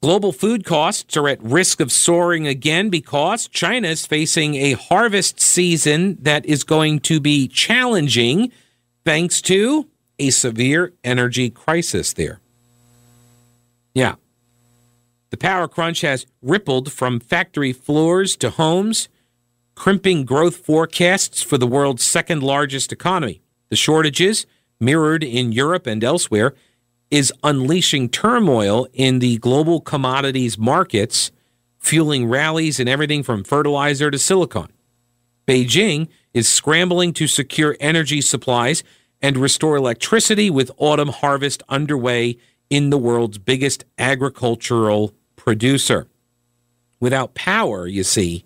global 0.00 0.32
food 0.32 0.64
costs 0.64 1.16
are 1.16 1.28
at 1.28 1.42
risk 1.42 1.80
of 1.80 1.90
soaring 1.90 2.46
again 2.46 2.90
because 2.90 3.48
China 3.48 3.88
is 3.88 4.06
facing 4.06 4.54
a 4.54 4.72
harvest 4.72 5.40
season 5.40 6.16
that 6.22 6.44
is 6.46 6.64
going 6.64 7.00
to 7.00 7.20
be 7.20 7.48
challenging 7.48 8.52
thanks 9.04 9.40
to 9.42 9.88
a 10.18 10.30
severe 10.30 10.92
energy 11.04 11.50
crisis 11.50 12.12
there. 12.12 12.40
Yeah. 13.94 14.16
The 15.30 15.36
power 15.36 15.68
crunch 15.68 16.02
has 16.02 16.26
rippled 16.40 16.92
from 16.92 17.20
factory 17.20 17.72
floors 17.72 18.36
to 18.36 18.50
homes, 18.50 19.08
crimping 19.74 20.24
growth 20.24 20.56
forecasts 20.56 21.42
for 21.42 21.58
the 21.58 21.66
world's 21.66 22.04
second 22.04 22.42
largest 22.42 22.92
economy. 22.92 23.42
The 23.68 23.76
shortages 23.76 24.46
mirrored 24.80 25.24
in 25.24 25.52
Europe 25.52 25.86
and 25.86 26.02
elsewhere, 26.04 26.54
is 27.10 27.32
unleashing 27.42 28.08
turmoil 28.08 28.86
in 28.92 29.20
the 29.20 29.38
global 29.38 29.80
commodities 29.80 30.58
markets, 30.58 31.30
fueling 31.78 32.28
rallies 32.28 32.80
in 32.80 32.88
everything 32.88 33.22
from 33.22 33.44
fertilizer 33.44 34.10
to 34.10 34.18
silicon. 34.18 34.68
Beijing 35.46 36.08
is 36.34 36.48
scrambling 36.48 37.12
to 37.14 37.26
secure 37.26 37.76
energy 37.78 38.20
supplies 38.20 38.82
and 39.22 39.36
restore 39.36 39.76
electricity 39.76 40.50
with 40.50 40.70
autumn 40.76 41.08
harvest 41.08 41.62
underway 41.68 42.36
in 42.68 42.90
the 42.90 42.98
world's 42.98 43.38
biggest 43.38 43.84
agricultural 43.96 45.14
producer. 45.36 46.08
Without 46.98 47.34
power, 47.34 47.86
you 47.86 48.02
see, 48.02 48.44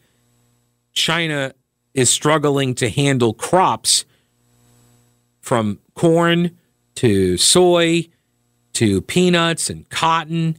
China 0.92 1.54
is 1.94 2.10
struggling 2.10 2.74
to 2.74 2.90
handle 2.90 3.32
crops 3.32 4.04
from 5.40 5.78
corn 5.94 6.56
to 6.96 7.36
soy 7.36 8.06
to 8.74 9.00
peanuts 9.02 9.70
and 9.70 9.88
cotton. 9.88 10.56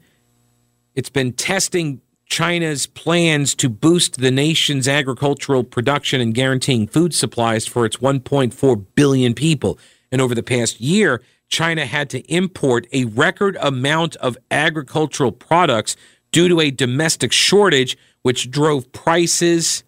It's 0.96 1.10
been 1.10 1.34
testing 1.34 2.02
China's 2.26 2.86
plans 2.88 3.54
to 3.56 3.68
boost 3.70 4.22
the 4.22 4.32
nation's 4.32 4.88
agricultural 4.88 5.64
production 5.66 6.22
and 6.22 6.34
guaranteeing 6.34 6.88
food 6.88 7.14
supplies 7.14 7.68
for 7.68 7.86
its 7.86 7.98
1.4 7.98 8.86
billion 8.96 9.34
people. 9.34 9.78
And 10.12 10.22
over 10.22 10.34
the 10.34 10.44
past 10.44 10.80
year, 10.80 11.22
China 11.50 11.86
had 11.86 12.10
to 12.12 12.20
import 12.34 12.88
a 12.94 13.06
record 13.06 13.58
amount 13.62 14.16
of 14.18 14.38
agricultural 14.50 15.34
products 15.34 15.98
due 16.32 16.48
to 16.48 16.62
a 16.62 16.72
domestic 16.72 17.34
shortage, 17.34 17.98
which 18.22 18.50
drove 18.50 18.92
prices 18.94 19.84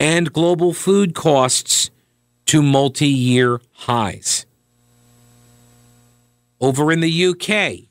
and 0.00 0.32
global 0.32 0.72
food 0.72 1.14
costs 1.14 1.92
to 2.46 2.60
multi 2.60 3.06
year 3.06 3.60
highs 3.72 4.46
over 6.62 6.92
in 6.92 7.00
the 7.00 7.26
UK. 7.26 7.88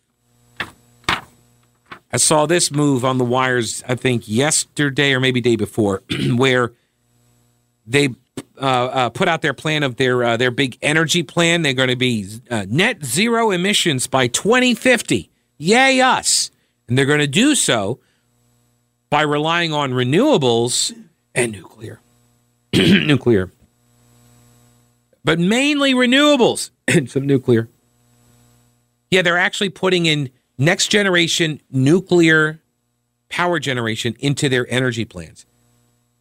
I 2.14 2.18
saw 2.18 2.46
this 2.46 2.72
move 2.72 3.06
on 3.06 3.18
the 3.18 3.26
wires, 3.26 3.84
I 3.88 3.96
think 3.96 4.28
yesterday 4.28 5.14
or 5.14 5.20
maybe 5.20 5.42
day 5.42 5.56
before, 5.56 6.02
where 6.36 6.72
they 7.86 8.10
uh, 8.58 8.62
uh, 8.62 9.10
put 9.10 9.28
out 9.28 9.42
their 9.42 9.54
plan 9.54 9.84
of 9.84 9.98
their 9.98 10.24
uh, 10.24 10.38
their 10.38 10.52
big 10.52 10.78
energy 10.82 11.24
plan. 11.24 11.62
They're 11.62 11.74
going 11.74 11.90
to 11.90 11.96
be 11.96 12.28
uh, 12.50 12.66
net 12.68 13.04
zero 13.04 13.52
emissions 13.52 14.08
by 14.08 14.28
2050. 14.28 15.30
Yay 15.58 16.02
us! 16.02 16.52
And 16.88 16.98
they're 16.98 17.06
going 17.06 17.20
to 17.20 17.28
do 17.28 17.56
so 17.56 18.00
by 19.10 19.22
relying 19.22 19.74
on 19.74 19.92
renewables 19.92 20.94
and 21.34 21.52
nuclear, 21.52 22.00
nuclear, 22.74 23.52
but 25.24 25.40
mainly 25.40 25.94
renewables 25.94 26.72
and 26.88 27.10
some 27.10 27.26
nuclear. 27.26 27.70
Yeah, 29.12 29.22
they're 29.22 29.38
actually 29.38 29.70
putting 29.70 30.06
in 30.06 30.30
next 30.58 30.88
generation 30.88 31.62
nuclear 31.70 32.62
power 33.28 33.60
generation 33.60 34.16
into 34.20 34.50
their 34.50 34.66
energy 34.70 35.06
plans 35.06 35.46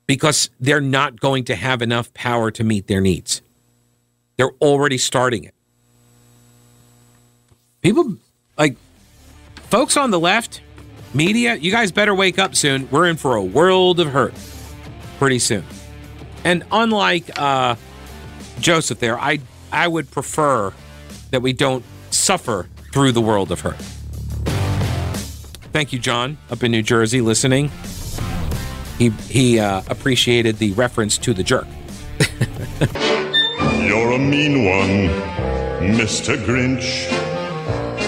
because 0.06 0.50
they're 0.58 0.80
not 0.80 1.20
going 1.20 1.44
to 1.44 1.54
have 1.54 1.82
enough 1.82 2.12
power 2.14 2.50
to 2.50 2.64
meet 2.64 2.88
their 2.88 3.00
needs. 3.00 3.42
They're 4.36 4.52
already 4.60 4.98
starting 4.98 5.44
it. 5.44 5.54
People 7.80 8.16
like 8.58 8.76
folks 9.68 9.96
on 9.96 10.10
the 10.10 10.18
left, 10.18 10.60
media, 11.14 11.54
you 11.54 11.70
guys 11.70 11.92
better 11.92 12.14
wake 12.14 12.38
up 12.38 12.56
soon. 12.56 12.88
We're 12.90 13.06
in 13.06 13.16
for 13.16 13.36
a 13.36 13.42
world 13.42 14.00
of 14.00 14.08
hurt 14.08 14.34
pretty 15.18 15.38
soon. 15.38 15.64
And 16.44 16.64
unlike 16.72 17.38
uh, 17.38 17.76
Joseph 18.58 18.98
there, 18.98 19.18
I 19.18 19.38
I 19.70 19.86
would 19.86 20.10
prefer 20.10 20.72
that 21.30 21.40
we 21.42 21.52
don't 21.52 21.84
suffer 22.10 22.68
through 22.92 23.12
the 23.12 23.20
world 23.20 23.52
of 23.52 23.60
hurt. 23.60 23.76
Thank 25.72 25.92
you, 25.92 25.98
John, 25.98 26.36
up 26.50 26.64
in 26.64 26.72
New 26.72 26.82
Jersey, 26.82 27.20
listening. 27.20 27.70
He 28.98 29.10
he 29.28 29.58
uh, 29.58 29.82
appreciated 29.88 30.58
the 30.58 30.72
reference 30.72 31.16
to 31.18 31.32
the 31.32 31.42
jerk. 31.42 31.66
You're 33.86 34.12
a 34.12 34.18
mean 34.18 34.64
one, 34.66 35.08
Mr. 35.96 36.36
Grinch. 36.44 37.10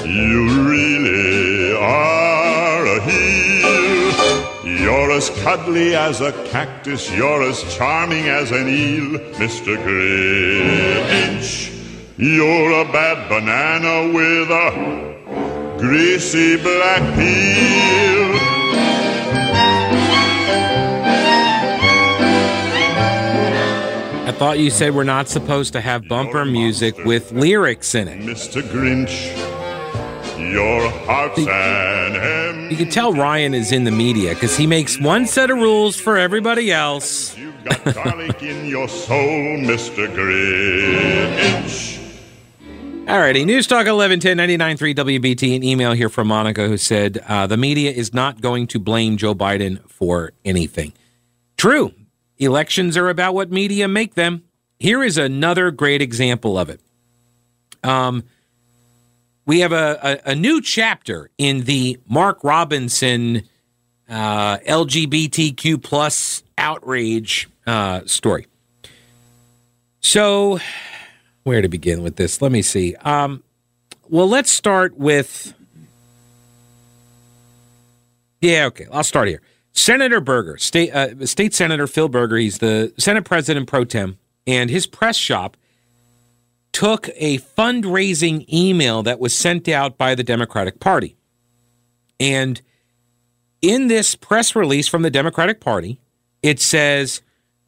You 0.05 0.69
really 0.69 1.75
are 1.77 2.85
a 2.85 3.01
heel. 3.01 4.79
You're 4.81 5.13
as 5.13 5.31
cuddly 5.43 5.95
as 5.95 6.21
a 6.21 6.33
cactus. 6.49 7.11
You're 7.11 7.43
as 7.43 7.63
charming 7.75 8.29
as 8.29 8.51
an 8.51 8.69
eel, 8.69 9.19
Mr. 9.39 9.77
Grinch. 9.79 11.72
You're 12.23 12.71
a 12.71 12.85
bad 12.85 13.29
banana 13.29 14.15
with 14.15 14.49
a 14.49 15.77
greasy 15.77 16.57
black 16.57 17.01
peel. 17.17 18.37
I 24.25 24.31
thought 24.31 24.61
you 24.61 24.71
said 24.71 24.95
we're 24.95 25.03
not 25.03 25.29
supposed 25.29 25.73
to 25.73 25.81
have 25.81 26.07
bumper 26.07 26.45
music 26.45 26.97
with 26.99 27.33
lyrics 27.33 27.97
in 27.97 28.07
it. 28.07 28.21
Mr. 28.21 28.63
Grinch, 28.63 29.37
your 30.39 30.89
heart's 31.05 31.39
an 31.39 32.71
You 32.71 32.77
can 32.77 32.89
tell 32.89 33.13
Ryan 33.13 33.53
is 33.53 33.73
in 33.73 33.83
the 33.83 33.91
media 33.91 34.35
because 34.35 34.57
he 34.57 34.69
makes 34.69 35.01
one 35.01 35.27
set 35.27 35.51
of 35.51 35.59
rules 35.59 35.97
for 35.97 36.17
everybody 36.17 36.71
else. 36.71 37.37
You've 37.37 37.65
got 37.65 37.95
garlic 37.97 38.41
in 38.45 38.67
your 38.67 38.87
soul, 38.87 39.59
Mr. 39.59 40.07
Grinch. 40.15 42.02
Alrighty, 43.05 43.45
News 43.45 43.67
Talk 43.67 43.87
1110 43.87 44.37
99.3 44.79 44.95
WBT. 44.95 45.57
An 45.57 45.65
email 45.65 45.93
here 45.93 46.09
from 46.09 46.29
Monica 46.29 46.69
who 46.69 46.77
said 46.77 47.19
uh, 47.27 47.49
the 47.49 47.57
media 47.57 47.91
is 47.91 48.15
not 48.15 48.41
going 48.41 48.69
to 48.69 48.79
blame 48.79 49.17
Joe 49.17 49.35
Biden 49.35 49.87
for 49.91 50.33
anything. 50.45 50.93
True, 51.57 51.93
elections 52.39 52.97
are 52.97 53.09
about 53.09 53.35
what 53.35 53.51
media 53.51 53.89
make 53.89 54.15
them. 54.15 54.45
Here 54.79 55.03
is 55.03 55.19
another 55.19 55.73
great 55.73 56.01
example 56.01 56.57
of 56.57 56.71
it. 56.71 56.81
Um, 57.83 58.23
we 59.47 59.61
have 59.61 59.73
a, 59.73 60.21
a, 60.25 60.31
a 60.31 60.35
new 60.37 60.63
chapter 60.63 61.29
in 61.37 61.63
the 61.63 61.99
Mark 62.09 62.45
Robinson 62.45 63.43
uh, 64.09 64.59
LGBTQ 64.59 65.83
plus 65.83 66.45
outrage 66.57 67.49
uh, 67.67 68.03
story. 68.07 68.47
So, 70.01 70.61
where 71.45 71.63
to 71.63 71.69
begin 71.69 72.03
with 72.03 72.17
this? 72.17 72.41
Let 72.41 72.53
me 72.53 72.63
see. 72.63 72.95
Um, 72.97 73.43
well, 74.09 74.29
let's 74.29 74.51
start 74.51 74.97
with. 74.97 75.55
Yeah, 78.41 78.67
okay. 78.67 78.87
I'll 78.93 79.05
start 79.05 79.29
here. 79.29 79.41
Senator 79.73 80.21
Berger, 80.21 80.59
state 80.59 80.93
uh, 80.93 81.25
State 81.27 81.55
Senator 81.55 81.87
Phil 81.87 82.09
Berger, 82.09 82.37
he's 82.37 82.59
the 82.59 82.93
Senate 82.99 83.25
President 83.25 83.67
pro 83.67 83.85
tem, 83.85 84.19
and 84.47 84.69
his 84.69 84.87
press 84.87 85.17
shop 85.17 85.57
took 86.73 87.09
a 87.17 87.39
fundraising 87.39 88.45
email 88.53 89.03
that 89.03 89.21
was 89.21 89.35
sent 89.35 89.69
out 89.69 89.99
by 89.99 90.15
the 90.15 90.25
Democratic 90.25 90.81
Party. 90.81 91.17
And 92.19 92.61
in 93.61 93.89
this 93.89 94.15
press 94.15 94.57
release 94.57 94.89
from 94.89 95.03
the 95.03 95.11
Democratic 95.11 95.61
Party, 95.61 96.01
it 96.43 96.61
says 96.61 97.23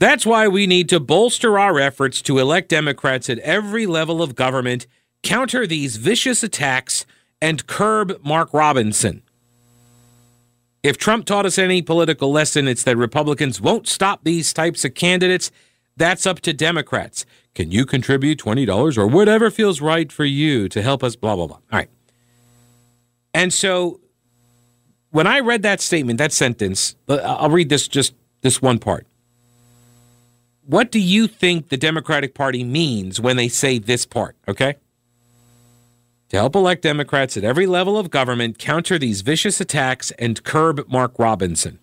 that's 0.04 0.26
why 0.26 0.48
we 0.48 0.66
need 0.66 0.88
to 0.90 1.00
bolster 1.00 1.58
our 1.58 1.78
efforts 1.80 2.20
to 2.22 2.38
elect 2.38 2.68
Democrats 2.68 3.30
at 3.30 3.38
every 3.38 3.86
level 3.86 4.22
of 4.22 4.34
government, 4.34 4.86
counter 5.22 5.66
these 5.66 5.96
vicious 5.96 6.42
attacks, 6.42 7.06
and 7.40 7.66
curb 7.66 8.20
Mark 8.22 8.52
Robinson. 8.52 9.22
If 10.82 10.98
Trump 10.98 11.24
taught 11.24 11.46
us 11.46 11.56
any 11.56 11.80
political 11.80 12.30
lesson, 12.30 12.68
it's 12.68 12.82
that 12.82 12.98
Republicans 12.98 13.62
won't 13.62 13.88
stop 13.88 14.24
these 14.24 14.52
types 14.52 14.84
of 14.84 14.94
candidates. 14.94 15.50
That's 15.96 16.26
up 16.26 16.40
to 16.40 16.52
Democrats. 16.52 17.24
Can 17.54 17.70
you 17.70 17.86
contribute 17.86 18.38
$20 18.38 18.98
or 18.98 19.06
whatever 19.06 19.50
feels 19.50 19.80
right 19.80 20.12
for 20.12 20.26
you 20.26 20.68
to 20.68 20.82
help 20.82 21.02
us? 21.02 21.16
Blah, 21.16 21.36
blah, 21.36 21.46
blah. 21.46 21.56
All 21.56 21.78
right. 21.78 21.88
And 23.32 23.54
so 23.54 24.00
when 25.12 25.26
I 25.26 25.40
read 25.40 25.62
that 25.62 25.80
statement, 25.80 26.18
that 26.18 26.32
sentence, 26.32 26.94
uh, 27.08 27.14
I'll 27.14 27.48
read 27.48 27.70
this 27.70 27.88
just 27.88 28.12
this 28.42 28.60
one 28.60 28.78
part. 28.78 29.06
What 30.66 30.90
do 30.90 30.98
you 30.98 31.26
think 31.26 31.68
the 31.68 31.76
Democratic 31.76 32.34
Party 32.34 32.64
means 32.64 33.20
when 33.20 33.36
they 33.36 33.48
say 33.48 33.78
this 33.78 34.06
part? 34.06 34.36
Okay. 34.48 34.76
To 36.30 36.36
help 36.36 36.56
elect 36.56 36.82
Democrats 36.82 37.36
at 37.36 37.44
every 37.44 37.66
level 37.66 37.98
of 37.98 38.10
government, 38.10 38.58
counter 38.58 38.98
these 38.98 39.20
vicious 39.20 39.60
attacks, 39.60 40.10
and 40.12 40.42
curb 40.42 40.88
Mark 40.88 41.18
Robinson. 41.18 41.78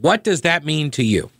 What 0.00 0.22
does 0.22 0.42
that 0.42 0.64
mean 0.64 0.90
to 0.92 1.02
you? 1.02 1.30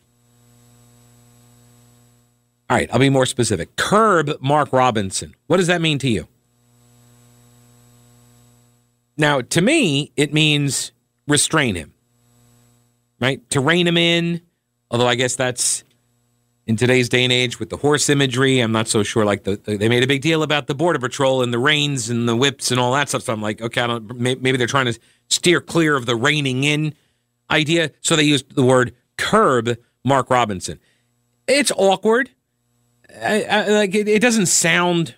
All 2.68 2.76
right, 2.76 2.88
I'll 2.92 2.98
be 2.98 3.10
more 3.10 3.26
specific. 3.26 3.76
Curb 3.76 4.32
Mark 4.40 4.72
Robinson. 4.72 5.34
What 5.46 5.58
does 5.58 5.68
that 5.68 5.80
mean 5.80 5.98
to 6.00 6.08
you? 6.08 6.26
Now, 9.16 9.40
to 9.40 9.62
me, 9.62 10.10
it 10.16 10.34
means 10.34 10.90
restrain 11.28 11.76
him, 11.76 11.94
right? 13.20 13.48
To 13.50 13.60
rein 13.60 13.86
him 13.86 13.96
in. 13.96 14.42
Although 14.90 15.08
I 15.08 15.14
guess 15.14 15.36
that's 15.36 15.84
in 16.66 16.76
today's 16.76 17.08
day 17.08 17.22
and 17.22 17.32
age 17.32 17.60
with 17.60 17.70
the 17.70 17.76
horse 17.76 18.08
imagery. 18.08 18.58
I'm 18.60 18.72
not 18.72 18.88
so 18.88 19.02
sure. 19.02 19.24
Like 19.24 19.44
the, 19.44 19.56
the- 19.56 19.76
they 19.76 19.88
made 19.88 20.02
a 20.02 20.06
big 20.06 20.22
deal 20.22 20.42
about 20.42 20.66
the 20.66 20.74
border 20.74 20.98
patrol 20.98 21.42
and 21.42 21.52
the 21.52 21.58
reins 21.58 22.10
and 22.10 22.28
the 22.28 22.36
whips 22.36 22.70
and 22.70 22.80
all 22.80 22.92
that 22.94 23.08
stuff. 23.08 23.22
So 23.22 23.32
I'm 23.32 23.42
like, 23.42 23.62
okay, 23.62 23.98
maybe 24.14 24.56
they're 24.56 24.66
trying 24.66 24.86
to 24.86 24.98
steer 25.28 25.60
clear 25.60 25.96
of 25.96 26.06
the 26.06 26.16
reining 26.16 26.64
in 26.64 26.94
idea. 27.50 27.90
So 28.00 28.16
they 28.16 28.24
used 28.24 28.54
the 28.54 28.64
word 28.64 28.94
curb 29.16 29.76
Mark 30.04 30.30
Robinson. 30.30 30.78
It's 31.46 31.72
awkward. 31.76 32.30
I, 33.22 33.44
I, 33.44 33.68
like 33.68 33.94
it, 33.94 34.08
it 34.08 34.20
doesn't 34.20 34.46
sound. 34.46 35.14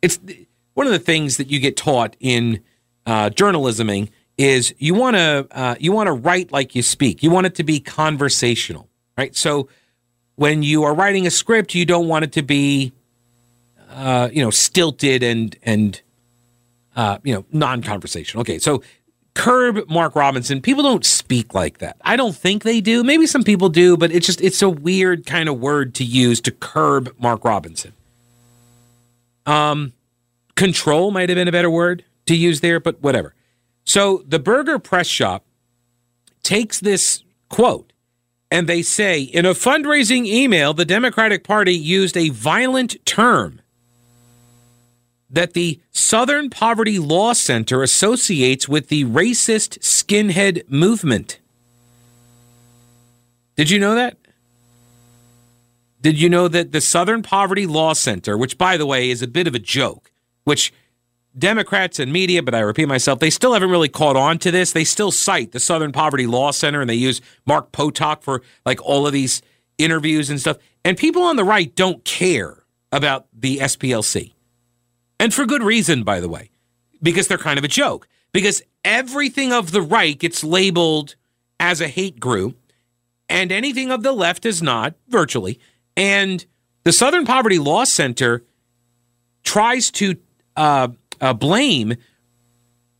It's 0.00 0.18
one 0.74 0.86
of 0.86 0.92
the 0.92 0.98
things 0.98 1.36
that 1.36 1.50
you 1.50 1.58
get 1.58 1.76
taught 1.76 2.16
in 2.20 2.62
uh, 3.06 3.30
journalisming 3.30 4.10
is 4.38 4.74
you 4.78 4.94
want 4.94 5.16
to 5.16 5.46
uh, 5.50 5.74
you 5.78 5.92
want 5.92 6.06
to 6.06 6.12
write 6.12 6.52
like 6.52 6.74
you 6.74 6.82
speak. 6.82 7.22
You 7.22 7.30
want 7.30 7.46
it 7.46 7.54
to 7.56 7.64
be 7.64 7.80
conversational, 7.80 8.88
right? 9.16 9.34
So 9.36 9.68
when 10.36 10.62
you 10.62 10.84
are 10.84 10.94
writing 10.94 11.26
a 11.26 11.30
script, 11.30 11.74
you 11.74 11.84
don't 11.84 12.08
want 12.08 12.24
it 12.24 12.32
to 12.32 12.42
be, 12.42 12.92
uh, 13.90 14.28
you 14.32 14.42
know, 14.42 14.50
stilted 14.50 15.22
and 15.22 15.56
and 15.62 16.00
uh, 16.96 17.18
you 17.22 17.34
know 17.34 17.44
non-conversational. 17.52 18.42
Okay, 18.42 18.58
so 18.58 18.82
curb 19.34 19.88
Mark 19.88 20.14
Robinson. 20.14 20.60
People 20.60 20.82
don't 20.82 21.04
speak 21.04 21.54
like 21.54 21.78
that. 21.78 21.96
I 22.02 22.16
don't 22.16 22.34
think 22.34 22.62
they 22.62 22.80
do. 22.80 23.02
Maybe 23.02 23.26
some 23.26 23.42
people 23.42 23.68
do, 23.68 23.96
but 23.96 24.10
it's 24.12 24.26
just 24.26 24.40
it's 24.40 24.62
a 24.62 24.70
weird 24.70 25.26
kind 25.26 25.48
of 25.48 25.58
word 25.58 25.94
to 25.96 26.04
use 26.04 26.40
to 26.42 26.50
curb 26.50 27.14
Mark 27.18 27.44
Robinson. 27.44 27.92
Um, 29.46 29.92
control 30.54 31.10
might 31.10 31.28
have 31.28 31.36
been 31.36 31.48
a 31.48 31.52
better 31.52 31.70
word 31.70 32.04
to 32.26 32.36
use 32.36 32.60
there, 32.60 32.80
but 32.80 33.02
whatever. 33.02 33.34
So 33.84 34.22
the 34.26 34.38
Berger 34.38 34.78
Press 34.78 35.08
Shop 35.08 35.44
takes 36.42 36.80
this 36.80 37.24
quote 37.48 37.91
and 38.52 38.68
they 38.68 38.82
say 38.82 39.22
in 39.22 39.46
a 39.46 39.54
fundraising 39.54 40.26
email, 40.26 40.74
the 40.74 40.84
Democratic 40.84 41.42
Party 41.42 41.74
used 41.74 42.18
a 42.18 42.28
violent 42.28 43.02
term 43.06 43.62
that 45.30 45.54
the 45.54 45.80
Southern 45.90 46.50
Poverty 46.50 46.98
Law 46.98 47.32
Center 47.32 47.82
associates 47.82 48.68
with 48.68 48.88
the 48.88 49.06
racist 49.06 49.78
skinhead 49.78 50.68
movement. 50.68 51.40
Did 53.56 53.70
you 53.70 53.78
know 53.78 53.94
that? 53.94 54.18
Did 56.02 56.20
you 56.20 56.28
know 56.28 56.46
that 56.48 56.72
the 56.72 56.82
Southern 56.82 57.22
Poverty 57.22 57.66
Law 57.66 57.94
Center, 57.94 58.36
which 58.36 58.58
by 58.58 58.76
the 58.76 58.84
way 58.84 59.08
is 59.08 59.22
a 59.22 59.26
bit 59.26 59.46
of 59.46 59.54
a 59.54 59.58
joke, 59.58 60.12
which 60.44 60.74
Democrats 61.38 61.98
and 61.98 62.12
media, 62.12 62.42
but 62.42 62.54
I 62.54 62.60
repeat 62.60 62.86
myself, 62.86 63.18
they 63.18 63.30
still 63.30 63.54
haven't 63.54 63.70
really 63.70 63.88
caught 63.88 64.16
on 64.16 64.38
to 64.40 64.50
this. 64.50 64.72
They 64.72 64.84
still 64.84 65.10
cite 65.10 65.52
the 65.52 65.60
Southern 65.60 65.92
Poverty 65.92 66.26
Law 66.26 66.50
Center 66.50 66.80
and 66.80 66.90
they 66.90 66.94
use 66.94 67.20
Mark 67.46 67.72
Potok 67.72 68.22
for 68.22 68.42
like 68.66 68.82
all 68.82 69.06
of 69.06 69.12
these 69.12 69.42
interviews 69.78 70.30
and 70.30 70.40
stuff. 70.40 70.58
And 70.84 70.96
people 70.96 71.22
on 71.22 71.36
the 71.36 71.44
right 71.44 71.74
don't 71.74 72.04
care 72.04 72.64
about 72.90 73.26
the 73.32 73.58
SPLC. 73.58 74.34
And 75.18 75.32
for 75.32 75.46
good 75.46 75.62
reason, 75.62 76.02
by 76.02 76.20
the 76.20 76.28
way, 76.28 76.50
because 77.02 77.28
they're 77.28 77.38
kind 77.38 77.58
of 77.58 77.64
a 77.64 77.68
joke. 77.68 78.08
Because 78.32 78.62
everything 78.84 79.52
of 79.52 79.72
the 79.72 79.82
right 79.82 80.18
gets 80.18 80.42
labeled 80.42 81.16
as 81.60 81.80
a 81.80 81.88
hate 81.88 82.18
group, 82.18 82.58
and 83.28 83.52
anything 83.52 83.90
of 83.90 84.02
the 84.02 84.12
left 84.12 84.44
is 84.44 84.62
not, 84.62 84.94
virtually. 85.08 85.60
And 85.96 86.44
the 86.84 86.92
Southern 86.92 87.24
Poverty 87.24 87.58
Law 87.58 87.84
Center 87.84 88.42
tries 89.44 89.90
to 89.92 90.16
uh, 90.56 90.88
uh, 91.22 91.32
blame 91.32 91.94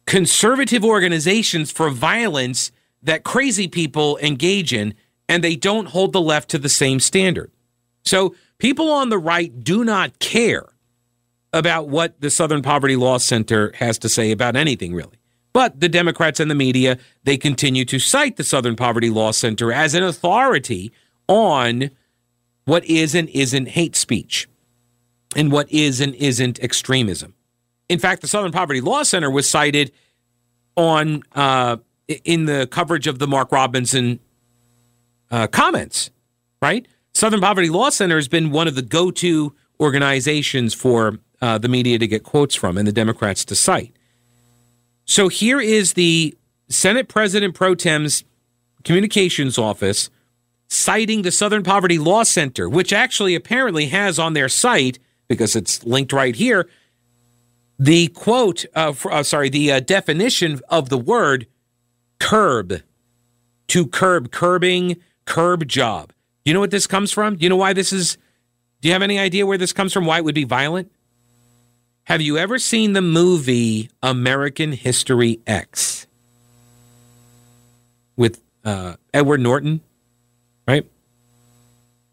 conservative 0.06 0.84
organizations 0.84 1.70
for 1.70 1.90
violence 1.90 2.72
that 3.02 3.24
crazy 3.24 3.68
people 3.68 4.16
engage 4.18 4.72
in, 4.72 4.94
and 5.28 5.42
they 5.42 5.56
don't 5.56 5.88
hold 5.88 6.12
the 6.12 6.20
left 6.20 6.48
to 6.50 6.58
the 6.58 6.68
same 6.68 7.00
standard. 7.00 7.50
So 8.04 8.34
people 8.58 8.90
on 8.90 9.10
the 9.10 9.18
right 9.18 9.62
do 9.62 9.84
not 9.84 10.18
care 10.18 10.66
about 11.52 11.88
what 11.88 12.20
the 12.20 12.30
Southern 12.30 12.62
Poverty 12.62 12.96
Law 12.96 13.18
Center 13.18 13.72
has 13.76 13.98
to 13.98 14.08
say 14.08 14.30
about 14.30 14.56
anything, 14.56 14.94
really. 14.94 15.18
But 15.52 15.80
the 15.80 15.88
Democrats 15.88 16.40
and 16.40 16.50
the 16.50 16.54
media, 16.54 16.98
they 17.24 17.36
continue 17.36 17.84
to 17.86 17.98
cite 17.98 18.36
the 18.36 18.44
Southern 18.44 18.76
Poverty 18.76 19.10
Law 19.10 19.32
Center 19.32 19.70
as 19.70 19.94
an 19.94 20.02
authority 20.02 20.92
on 21.28 21.90
what 22.64 22.84
is 22.86 23.14
and 23.14 23.28
isn't 23.30 23.68
hate 23.68 23.96
speech 23.96 24.48
and 25.36 25.52
what 25.52 25.70
is 25.70 26.00
and 26.00 26.14
isn't 26.14 26.60
extremism. 26.60 27.34
In 27.92 27.98
fact, 27.98 28.22
the 28.22 28.28
Southern 28.28 28.52
Poverty 28.52 28.80
Law 28.80 29.02
Center 29.02 29.30
was 29.30 29.48
cited 29.48 29.92
on 30.76 31.22
uh, 31.32 31.76
in 32.24 32.46
the 32.46 32.66
coverage 32.70 33.06
of 33.06 33.18
the 33.18 33.26
Mark 33.26 33.52
Robinson 33.52 34.18
uh, 35.30 35.46
comments, 35.46 36.10
right? 36.62 36.88
Southern 37.12 37.42
Poverty 37.42 37.68
Law 37.68 37.90
Center 37.90 38.16
has 38.16 38.28
been 38.28 38.50
one 38.50 38.66
of 38.66 38.76
the 38.76 38.82
go-to 38.82 39.54
organizations 39.78 40.72
for 40.72 41.18
uh, 41.42 41.58
the 41.58 41.68
media 41.68 41.98
to 41.98 42.06
get 42.06 42.22
quotes 42.22 42.54
from 42.54 42.78
and 42.78 42.88
the 42.88 42.92
Democrats 42.92 43.44
to 43.44 43.54
cite. 43.54 43.94
So 45.04 45.28
here 45.28 45.60
is 45.60 45.92
the 45.92 46.34
Senate 46.70 47.08
President 47.08 47.54
Pro 47.54 47.74
Tem's 47.74 48.24
communications 48.84 49.58
office 49.58 50.08
citing 50.68 51.20
the 51.20 51.30
Southern 51.30 51.62
Poverty 51.62 51.98
Law 51.98 52.22
Center, 52.22 52.70
which 52.70 52.90
actually 52.90 53.34
apparently 53.34 53.86
has 53.86 54.18
on 54.18 54.32
their 54.32 54.48
site, 54.48 54.98
because 55.28 55.54
it's 55.54 55.84
linked 55.84 56.14
right 56.14 56.34
here, 56.34 56.66
the 57.78 58.08
quote, 58.08 58.64
uh, 58.74 58.92
for, 58.92 59.12
uh, 59.12 59.22
sorry, 59.22 59.48
the 59.48 59.72
uh, 59.72 59.80
definition 59.80 60.60
of 60.68 60.88
the 60.88 60.98
word 60.98 61.46
curb, 62.18 62.82
to 63.68 63.86
curb, 63.86 64.30
curbing, 64.30 64.96
curb 65.24 65.66
job. 65.66 66.12
You 66.44 66.54
know 66.54 66.60
what 66.60 66.70
this 66.70 66.86
comes 66.86 67.10
from? 67.12 67.36
You 67.40 67.48
know 67.48 67.56
why 67.56 67.72
this 67.72 67.92
is? 67.92 68.18
Do 68.80 68.88
you 68.88 68.92
have 68.92 69.02
any 69.02 69.18
idea 69.18 69.46
where 69.46 69.58
this 69.58 69.72
comes 69.72 69.92
from? 69.92 70.06
Why 70.06 70.18
it 70.18 70.24
would 70.24 70.34
be 70.34 70.44
violent? 70.44 70.90
Have 72.04 72.20
you 72.20 72.36
ever 72.36 72.58
seen 72.58 72.94
the 72.94 73.02
movie 73.02 73.90
American 74.02 74.72
History 74.72 75.40
X 75.46 76.06
with 78.16 78.42
uh, 78.64 78.96
Edward 79.14 79.40
Norton? 79.40 79.80
Right? 80.66 80.84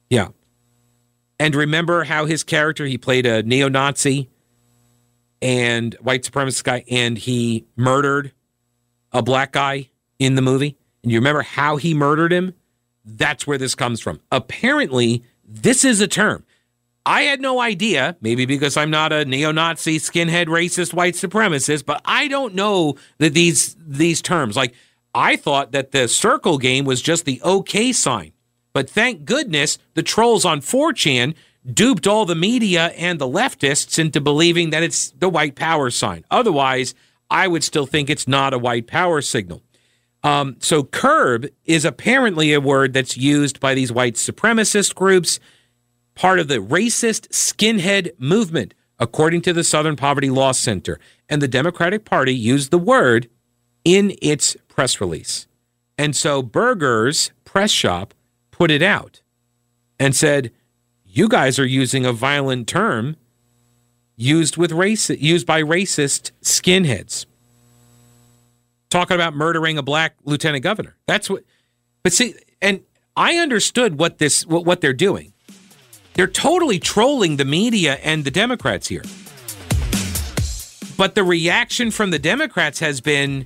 Yeah. 0.10 0.30
And 1.40 1.56
remember 1.56 2.04
how 2.04 2.26
his 2.26 2.44
character, 2.44 2.86
he 2.86 2.98
played 2.98 3.26
a 3.26 3.42
neo 3.42 3.68
Nazi 3.68 4.30
and 5.42 5.94
white 6.02 6.24
supremacist 6.24 6.64
guy, 6.64 6.84
and 6.90 7.18
he 7.18 7.66
murdered 7.76 8.32
a 9.12 9.22
black 9.22 9.54
guy 9.54 9.90
in 10.18 10.36
the 10.36 10.42
movie? 10.42 10.78
And 11.04 11.12
you 11.12 11.18
remember 11.20 11.42
how 11.42 11.78
he 11.78 11.94
murdered 11.94 12.32
him? 12.34 12.54
That's 13.06 13.48
where 13.48 13.58
this 13.58 13.76
comes 13.76 14.02
from. 14.02 14.20
Apparently, 14.32 15.24
this 15.46 15.84
is 15.84 16.02
a 16.02 16.08
term. 16.08 16.46
I 17.06 17.22
had 17.22 17.42
no 17.42 17.60
idea, 17.60 18.18
maybe 18.22 18.46
because 18.46 18.78
I'm 18.78 18.92
not 18.92 19.12
a 19.12 19.26
neo-Nazi, 19.26 19.98
skinhead, 19.98 20.46
racist, 20.46 20.94
white 20.94 21.16
supremacist, 21.16 21.86
but 21.86 22.02
I 22.06 22.28
don't 22.28 22.54
know 22.54 22.98
that 23.18 23.34
these 23.34 23.76
these 23.80 24.22
terms. 24.22 24.56
Like 24.56 24.76
I 25.16 25.36
thought 25.36 25.72
that 25.72 25.92
the 25.92 26.08
circle 26.08 26.58
game 26.58 26.86
was 26.86 27.02
just 27.02 27.26
the 27.26 27.42
OK 27.42 27.94
sign. 27.94 28.34
But 28.74 28.90
thank 28.90 29.26
goodness 29.26 29.80
the 29.96 30.04
trolls 30.04 30.46
on 30.46 30.62
4chan 30.62 31.34
duped 31.66 32.08
all 32.08 32.26
the 32.26 32.36
media 32.36 32.88
and 32.98 33.20
the 33.20 33.28
leftists 33.28 34.00
into 34.00 34.22
believing 34.22 34.70
that 34.70 34.84
it's 34.84 35.12
the 35.12 35.30
white 35.30 35.56
power 35.56 35.90
sign. 35.90 36.26
Otherwise, 36.32 36.94
I 37.30 37.48
would 37.48 37.64
still 37.64 37.86
think 37.86 38.10
it's 38.10 38.28
not 38.28 38.54
a 38.54 38.60
white 38.60 38.88
power 38.88 39.22
signal. 39.22 39.62
Um, 40.24 40.58
so, 40.60 40.84
curb 40.84 41.48
is 41.64 41.86
apparently 41.86 42.52
a 42.52 42.60
word 42.60 42.94
that's 42.94 43.16
used 43.16 43.60
by 43.60 43.74
these 43.74 43.92
white 43.92 44.16
supremacist 44.16 44.96
groups 44.96 45.40
part 46.14 46.40
of 46.40 46.50
the 46.50 46.58
racist 46.58 47.30
skinhead 47.30 48.12
movement, 48.20 48.74
according 49.00 49.42
to 49.44 49.54
the 49.54 49.64
Southern 49.64 49.96
Poverty 49.96 50.30
Law 50.30 50.52
Center. 50.52 51.00
And 51.30 51.42
the 51.42 51.48
Democratic 51.48 52.04
Party 52.04 52.36
used 52.36 52.72
the 52.72 52.78
word 52.78 53.30
in 53.86 54.14
its 54.22 54.58
press 54.68 55.00
release. 55.00 55.48
And 55.98 56.16
so 56.16 56.42
Berger's 56.42 57.32
press 57.46 57.72
shop 57.72 58.14
put 58.52 58.72
it 58.72 58.82
out 58.82 59.22
and 59.98 60.14
said, 60.14 60.52
You 61.12 61.28
guys 61.28 61.58
are 61.58 61.66
using 61.66 62.06
a 62.06 62.14
violent 62.14 62.68
term 62.68 63.18
used 64.16 64.58
with 64.58 64.72
race 64.72 65.10
used 65.10 65.48
by 65.48 65.64
racist 65.64 66.32
skinheads. 66.44 67.26
Talking 68.92 69.16
about 69.16 69.36
murdering 69.36 69.80
a 69.80 69.84
black 69.84 70.16
lieutenant 70.24 70.64
governor. 70.64 70.96
That's 71.08 71.28
what 71.28 71.44
but 72.04 72.14
see 72.14 72.36
and 72.62 72.82
I 73.18 73.38
understood 73.38 73.98
what 73.98 74.20
this 74.20 74.46
what, 74.46 74.66
what 74.66 74.82
they're 74.82 74.94
doing. 74.94 75.34
They're 76.14 76.28
totally 76.28 76.78
trolling 76.78 77.38
the 77.38 77.46
media 77.46 77.96
and 78.04 78.24
the 78.24 78.32
Democrats 78.32 78.88
here. 78.88 79.04
But 80.96 81.16
the 81.16 81.24
reaction 81.24 81.90
from 81.90 82.12
the 82.12 82.20
Democrats 82.20 82.80
has 82.80 83.02
been, 83.02 83.46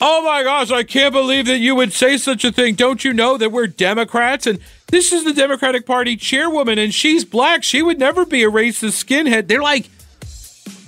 oh 0.00 0.22
my 0.22 0.42
gosh, 0.42 0.70
I 0.70 0.84
can't 0.84 1.12
believe 1.12 1.46
that 1.46 1.58
you 1.58 1.74
would 1.74 1.92
say 1.92 2.16
such 2.16 2.44
a 2.44 2.52
thing. 2.52 2.76
Don't 2.76 3.04
you 3.04 3.12
know 3.12 3.36
that 3.36 3.50
we're 3.50 3.66
Democrats? 3.66 4.46
And 4.46 4.60
this 4.92 5.10
is 5.10 5.24
the 5.24 5.32
Democratic 5.32 5.86
Party 5.86 6.16
chairwoman, 6.16 6.78
and 6.78 6.94
she's 6.94 7.24
black. 7.24 7.64
She 7.64 7.80
would 7.80 7.98
never 7.98 8.26
be 8.26 8.44
a 8.44 8.50
racist 8.50 9.02
skinhead. 9.02 9.48
They're 9.48 9.62
like, 9.62 9.88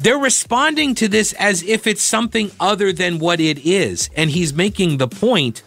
they're 0.01 0.19
responding 0.19 0.95
to 0.97 1.09
this 1.09 1.33
as 1.33 1.62
if 1.62 1.87
it's 1.87 2.03
something 2.03 2.51
other 2.61 2.93
than 2.93 3.19
what 3.19 3.40
it 3.40 3.64
is. 3.64 4.11
And 4.14 4.31
he's 4.31 4.53
making 4.53 4.99
the 4.99 5.09
point 5.09 5.62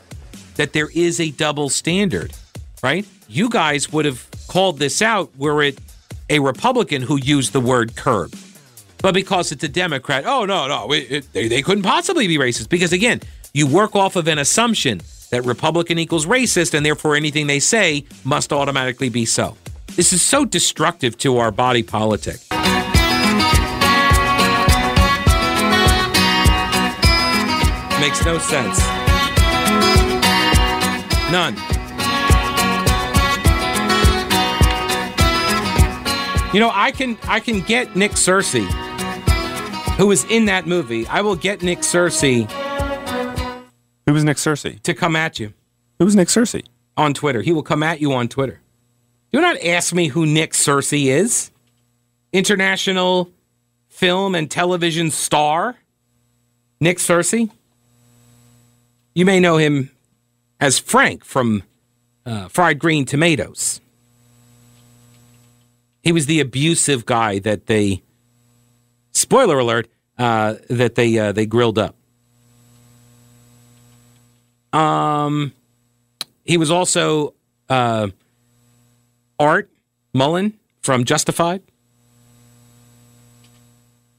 that 0.56 0.74
there 0.74 0.90
is 0.94 1.20
a 1.20 1.32
double 1.32 1.70
standard, 1.70 2.32
right? 2.84 3.08
You 3.28 3.50
guys 3.50 3.92
would 3.92 4.06
have 4.06 4.28
called 4.48 4.78
this 4.78 5.02
out 5.02 5.36
were 5.36 5.64
it 5.64 5.80
a 6.30 6.38
Republican 6.38 7.02
who 7.02 7.18
used 7.18 7.54
the 7.54 7.60
word 7.60 7.96
curb. 7.96 8.36
But 9.00 9.16
because 9.16 9.52
it's 9.52 9.64
a 9.64 9.68
Democrat, 9.68 10.26
oh, 10.28 10.46
no, 10.46 10.68
no, 10.68 10.92
it, 10.92 11.12
it, 11.12 11.34
they, 11.34 11.48
they 11.48 11.64
couldn't 11.64 11.84
possibly 11.84 12.28
be 12.28 12.38
racist. 12.38 12.70
Because 12.70 12.94
again, 12.94 13.22
you 13.56 13.66
work 13.66 13.96
off 13.96 14.16
of 14.16 14.28
an 14.28 14.38
assumption 14.38 15.02
that 15.30 15.46
Republican 15.46 16.00
equals 16.00 16.26
racist, 16.26 16.74
and 16.74 16.86
therefore 16.86 17.16
anything 17.16 17.48
they 17.48 17.60
say 17.60 18.06
must 18.24 18.54
automatically 18.54 19.10
be 19.10 19.26
so. 19.26 19.56
This 19.96 20.14
is 20.14 20.22
so 20.22 20.46
destructive 20.46 21.18
to 21.20 21.38
our 21.38 21.52
body 21.52 21.84
politic. 21.84 22.40
Makes 28.00 28.24
no 28.24 28.38
sense. 28.38 28.80
None. 31.32 31.56
You 36.54 36.62
know, 36.62 36.72
I 36.74 36.92
can 36.96 37.18
I 37.24 37.40
can 37.40 37.62
get 37.62 37.96
Nick 37.96 38.12
Searcy, 38.14 38.66
who 39.98 40.08
was 40.08 40.24
in 40.26 40.46
that 40.46 40.66
movie. 40.66 41.06
I 41.08 41.22
will 41.22 41.36
get 41.36 41.62
Nick 41.62 41.80
Searcy 41.80 42.50
Who 44.08 44.14
was 44.14 44.24
Nick 44.24 44.38
Searcy? 44.38 44.82
to 44.84 44.94
come 44.94 45.16
at 45.16 45.38
you 45.40 45.54
Who 46.00 46.06
was 46.06 46.16
Nick 46.16 46.30
Searcy? 46.30 46.66
on 46.96 47.14
Twitter. 47.14 47.44
He 47.44 47.52
will 47.52 47.62
come 47.62 47.84
at 47.84 48.02
you 48.02 48.14
on 48.14 48.28
Twitter. 48.28 48.60
Do 49.32 49.40
not 49.40 49.62
ask 49.64 49.94
me 49.94 50.08
who 50.08 50.26
Nick 50.26 50.54
Searcy 50.54 51.08
is. 51.08 51.52
International 52.34 53.30
film 53.88 54.34
and 54.34 54.50
television 54.50 55.12
star 55.12 55.76
Nick 56.80 56.98
Searcy. 56.98 57.52
You 59.14 59.26
may 59.26 59.40
know 59.40 59.58
him 59.58 59.92
as 60.60 60.80
Frank 60.80 61.26
from 61.26 61.64
uh, 62.26 62.48
Fried 62.48 62.80
Green 62.80 63.06
Tomatoes. 63.06 63.82
He 66.02 66.12
was 66.14 66.26
the 66.26 66.40
abusive 66.40 67.06
guy 67.06 67.40
that 67.40 67.66
they, 67.66 68.02
spoiler 69.12 69.60
alert, 69.60 69.88
uh, 70.18 70.56
that 70.70 70.96
they 70.96 71.18
uh, 71.20 71.32
they 71.34 71.46
grilled 71.46 71.78
up. 71.78 71.97
Um, 74.74 75.54
he 76.44 76.58
was 76.58 76.72
also 76.72 77.34
uh, 77.70 78.08
Art 79.40 79.70
Mullen 80.14 80.58
from 80.82 81.04
Justified. 81.04 81.62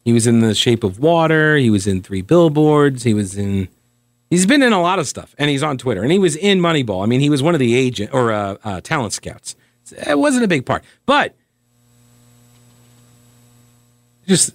He 0.05 0.13
was 0.13 0.27
in 0.27 0.41
The 0.41 0.55
Shape 0.55 0.85
of 0.85 0.99
Water. 0.99 1.57
He 1.57 1.71
was 1.71 1.87
in 1.87 2.03
Three 2.03 2.23
Billboards. 2.23 3.03
He 3.03 3.15
was 3.15 3.37
in. 3.37 3.69
He's 4.31 4.47
been 4.47 4.63
in 4.63 4.73
a 4.73 4.81
lot 4.81 4.99
of 4.99 5.07
stuff, 5.07 5.35
and 5.39 5.51
he's 5.51 5.63
on 5.63 5.79
Twitter. 5.79 6.03
And 6.03 6.13
he 6.13 6.19
was 6.19 6.37
in 6.37 6.61
Moneyball. 6.61 7.03
I 7.03 7.07
mean, 7.07 7.21
he 7.21 7.31
was 7.31 7.43
one 7.43 7.55
of 7.55 7.61
the 7.61 7.75
agent 7.75 8.13
or 8.13 8.33
uh, 8.33 8.57
uh, 8.65 8.81
talent 8.81 9.13
scouts. 9.13 9.57
It 10.07 10.19
wasn't 10.19 10.45
a 10.45 10.49
big 10.49 10.67
part, 10.67 10.85
but 11.07 11.35
just 14.27 14.55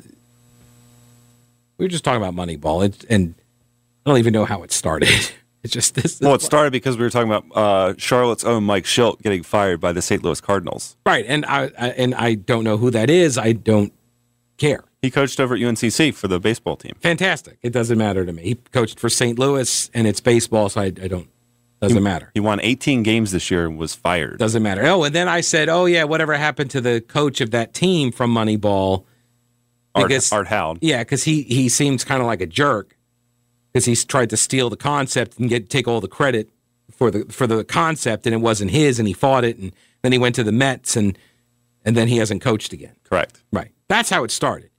we 1.77 1.85
were 1.85 1.89
just 1.89 2.03
talking 2.03 2.21
about 2.21 2.35
Moneyball, 2.35 2.85
it, 2.85 3.05
and 3.09 3.33
I 4.05 4.09
don't 4.09 4.19
even 4.19 4.33
know 4.33 4.45
how 4.45 4.63
it 4.63 4.71
started. 4.71 5.09
It's 5.63 5.73
just 5.73 5.95
this. 6.01 6.19
Well, 6.21 6.33
it 6.35 6.41
started 6.41 6.71
because 6.71 6.97
we 6.97 7.03
were 7.03 7.09
talking 7.09 7.31
about 7.31 7.45
uh, 7.55 7.93
Charlotte's 7.97 8.43
own 8.43 8.63
Mike 8.63 8.83
Shildt 8.85 9.21
getting 9.21 9.43
fired 9.43 9.79
by 9.79 9.91
the 9.93 10.01
St. 10.01 10.23
Louis 10.23 10.41
Cardinals. 10.41 10.97
right, 11.05 11.25
and 11.27 11.45
I, 11.45 11.71
I 11.79 11.89
and 11.91 12.13
I 12.15 12.35
don't 12.35 12.63
know 12.63 12.77
who 12.77 12.91
that 12.91 13.09
is. 13.09 13.37
I 13.37 13.53
don't 13.53 13.93
care. 14.57 14.83
He 15.01 15.11
coached 15.11 15.39
over 15.39 15.55
at 15.55 15.59
UNCC 15.61 16.13
for 16.13 16.29
the 16.29 16.39
baseball 16.39 16.77
team. 16.77 16.93
Fantastic. 17.01 17.57
It 17.61 17.71
doesn't 17.73 17.97
matter 17.97 18.25
to 18.25 18.31
me. 18.31 18.43
He 18.43 18.55
coached 18.55 18.99
for 18.99 19.09
St. 19.09 19.37
Louis, 19.37 19.89
and 19.93 20.07
it's 20.07 20.21
baseball, 20.21 20.69
so 20.69 20.81
I, 20.81 20.85
I 20.85 21.07
don't. 21.07 21.27
Doesn't 21.81 22.01
matter. 22.01 22.31
He 22.33 22.39
won 22.39 22.61
18 22.61 23.03
games 23.03 23.33
this 23.33 23.51
year 23.51 23.65
and 23.65 23.77
was 23.77 23.93
fired. 23.93 24.39
Doesn't 24.39 24.63
matter. 24.63 24.85
Oh, 24.85 25.03
and 25.03 25.13
then 25.13 25.27
I 25.27 25.41
said, 25.41 25.67
oh 25.67 25.83
yeah, 25.83 26.05
whatever 26.05 26.33
happened 26.35 26.71
to 26.71 26.79
the 26.79 27.01
coach 27.01 27.41
of 27.41 27.51
that 27.51 27.73
team 27.73 28.13
from 28.13 28.33
Moneyball? 28.33 29.03
Art, 29.93 30.07
because- 30.07 30.31
Art 30.31 30.47
Howard. 30.47 30.77
Yeah, 30.81 30.99
because 31.03 31.25
he 31.25 31.41
he 31.43 31.67
seems 31.67 32.05
kind 32.05 32.21
of 32.21 32.27
like 32.27 32.39
a 32.39 32.45
jerk 32.45 32.95
because 33.73 33.85
he's 33.85 34.05
tried 34.05 34.29
to 34.29 34.37
steal 34.37 34.69
the 34.69 34.77
concept 34.77 35.39
and 35.39 35.49
get 35.49 35.69
take 35.69 35.87
all 35.87 35.99
the 35.99 36.07
credit 36.07 36.49
for 36.91 37.09
the 37.09 37.25
for 37.25 37.47
the 37.47 37.63
concept, 37.63 38.25
and 38.25 38.33
it 38.33 38.39
wasn't 38.39 38.71
his, 38.71 38.99
and 38.99 39.07
he 39.07 39.13
fought 39.13 39.43
it, 39.43 39.57
and 39.57 39.73
then 40.03 40.11
he 40.11 40.17
went 40.17 40.35
to 40.35 40.43
the 40.43 40.51
Mets, 40.51 40.95
and 40.95 41.17
and 41.83 41.97
then 41.97 42.07
he 42.07 42.17
hasn't 42.17 42.41
coached 42.41 42.71
again. 42.73 42.95
Correct. 43.03 43.41
Right. 43.51 43.71
That's 43.87 44.09
how 44.09 44.23
it 44.23 44.31
started. 44.31 44.69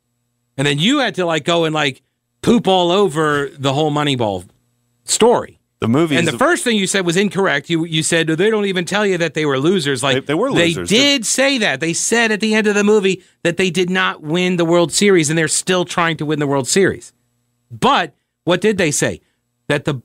And 0.56 0.66
then 0.66 0.78
you 0.78 1.00
had 1.00 1.16
to 1.16 1.26
like 1.26 1.44
go 1.44 1.64
and 1.64 1.74
like 1.74 2.02
poop 2.42 2.68
all 2.68 2.90
over 2.90 3.48
the 3.58 3.72
whole 3.72 3.90
Moneyball 3.90 4.46
story. 5.04 5.58
The 5.80 5.88
movie 5.88 6.16
And 6.16 6.26
the 6.26 6.38
first 6.38 6.64
thing 6.64 6.78
you 6.78 6.86
said 6.86 7.04
was 7.04 7.16
incorrect. 7.16 7.68
You 7.68 7.84
you 7.84 8.02
said 8.02 8.28
they 8.28 8.48
don't 8.48 8.64
even 8.64 8.84
tell 8.86 9.04
you 9.04 9.18
that 9.18 9.34
they 9.34 9.44
were 9.44 9.58
losers. 9.58 10.02
Like 10.02 10.14
They- 10.14 10.20
they 10.20 10.34
were 10.34 10.50
losers. 10.50 10.88
They 10.88 10.96
did 10.96 11.26
say 11.26 11.58
that. 11.58 11.80
They 11.80 11.92
said 11.92 12.30
at 12.32 12.40
the 12.40 12.54
end 12.54 12.66
of 12.66 12.74
the 12.74 12.84
movie 12.84 13.22
that 13.42 13.56
they 13.58 13.70
did 13.70 13.90
not 13.90 14.22
win 14.22 14.56
the 14.56 14.64
World 14.64 14.92
Series, 14.92 15.28
and 15.28 15.36
they're 15.38 15.48
still 15.48 15.84
trying 15.84 16.16
to 16.18 16.24
win 16.24 16.38
the 16.38 16.46
World 16.46 16.68
Series. 16.68 17.12
But 17.70 18.14
what 18.44 18.60
did 18.60 18.78
they 18.78 18.90
say? 18.90 19.20
That 19.68 19.84
the 19.84 20.02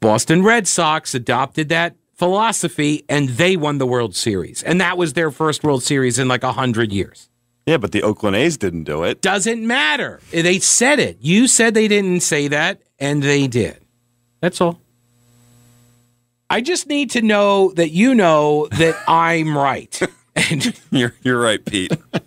Boston 0.00 0.42
Red 0.42 0.66
Sox 0.66 1.14
adopted 1.14 1.68
that 1.68 1.96
philosophy, 2.14 3.04
and 3.08 3.28
they 3.30 3.56
won 3.56 3.78
the 3.78 3.86
World 3.86 4.16
Series, 4.16 4.62
and 4.62 4.80
that 4.80 4.96
was 4.96 5.12
their 5.12 5.30
first 5.30 5.62
World 5.64 5.82
Series 5.82 6.18
in 6.18 6.28
like 6.28 6.42
a 6.42 6.52
hundred 6.52 6.92
years. 6.92 7.28
yeah, 7.66 7.76
but 7.76 7.92
the 7.92 8.02
Oakland 8.02 8.36
A's 8.36 8.56
didn't 8.56 8.84
do 8.84 9.04
it. 9.04 9.20
Doesn't 9.20 9.66
matter. 9.66 10.20
They 10.30 10.58
said 10.58 10.98
it. 10.98 11.18
You 11.20 11.46
said 11.46 11.74
they 11.74 11.88
didn't 11.88 12.20
say 12.20 12.48
that, 12.48 12.80
and 12.98 13.22
they 13.22 13.46
did. 13.46 13.80
That's 14.40 14.60
all. 14.60 14.80
I 16.48 16.60
just 16.60 16.86
need 16.86 17.10
to 17.10 17.22
know 17.22 17.72
that 17.72 17.90
you 17.90 18.14
know 18.14 18.68
that 18.72 18.96
I'm 19.08 19.58
right. 19.58 20.00
And 20.50 20.78
You're 20.90 21.14
you're 21.22 21.40
right, 21.40 21.64
Pete. 21.64 21.92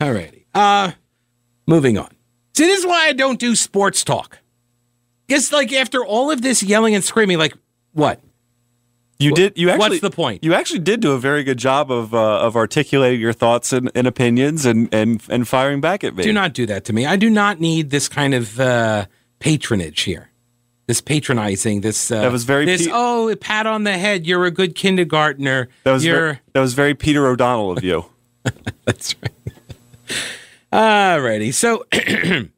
all 0.00 0.12
righty. 0.12 0.46
Uh 0.54 0.92
moving 1.66 1.98
on. 1.98 2.10
See, 2.56 2.64
this 2.64 2.80
is 2.80 2.86
why 2.86 3.06
I 3.06 3.12
don't 3.12 3.38
do 3.38 3.54
sports 3.54 4.02
talk. 4.02 4.38
Guess 5.28 5.52
like 5.52 5.72
after 5.72 6.04
all 6.04 6.30
of 6.30 6.40
this 6.40 6.62
yelling 6.62 6.94
and 6.94 7.04
screaming, 7.04 7.38
like 7.38 7.54
what? 7.92 8.20
You 9.18 9.32
did. 9.32 9.56
You 9.56 9.70
actually. 9.70 9.88
What's 9.88 10.00
the 10.00 10.10
point? 10.10 10.44
You 10.44 10.54
actually 10.54 10.80
did 10.80 11.00
do 11.00 11.12
a 11.12 11.18
very 11.18 11.42
good 11.42 11.58
job 11.58 11.90
of 11.90 12.14
uh, 12.14 12.40
of 12.40 12.56
articulating 12.56 13.20
your 13.20 13.32
thoughts 13.32 13.72
and, 13.72 13.90
and 13.94 14.06
opinions 14.06 14.66
and, 14.66 14.92
and 14.92 15.22
and 15.28 15.48
firing 15.48 15.80
back 15.80 16.04
at 16.04 16.14
me. 16.14 16.22
Do 16.22 16.32
not 16.32 16.52
do 16.52 16.66
that 16.66 16.84
to 16.86 16.92
me. 16.92 17.06
I 17.06 17.16
do 17.16 17.30
not 17.30 17.60
need 17.60 17.90
this 17.90 18.08
kind 18.08 18.34
of 18.34 18.60
uh, 18.60 19.06
patronage 19.38 20.02
here. 20.02 20.30
This 20.86 21.00
patronizing, 21.00 21.80
this 21.80 22.10
uh, 22.10 22.20
That 22.20 22.30
was 22.30 22.44
very 22.44 22.64
this 22.64 22.86
pe- 22.86 22.92
oh 22.94 23.34
pat 23.40 23.66
on 23.66 23.84
the 23.84 23.98
head. 23.98 24.26
You're 24.26 24.44
a 24.44 24.50
good 24.50 24.74
kindergartner. 24.74 25.68
That 25.84 25.92
was 25.92 26.04
You're 26.04 26.16
very, 26.16 26.40
that 26.52 26.60
was 26.60 26.74
very 26.74 26.94
Peter 26.94 27.26
O'Donnell 27.26 27.72
of 27.72 27.82
you. 27.82 28.04
That's 28.84 29.14
right. 29.20 29.32
Alrighty. 30.76 31.54
So, 31.54 31.86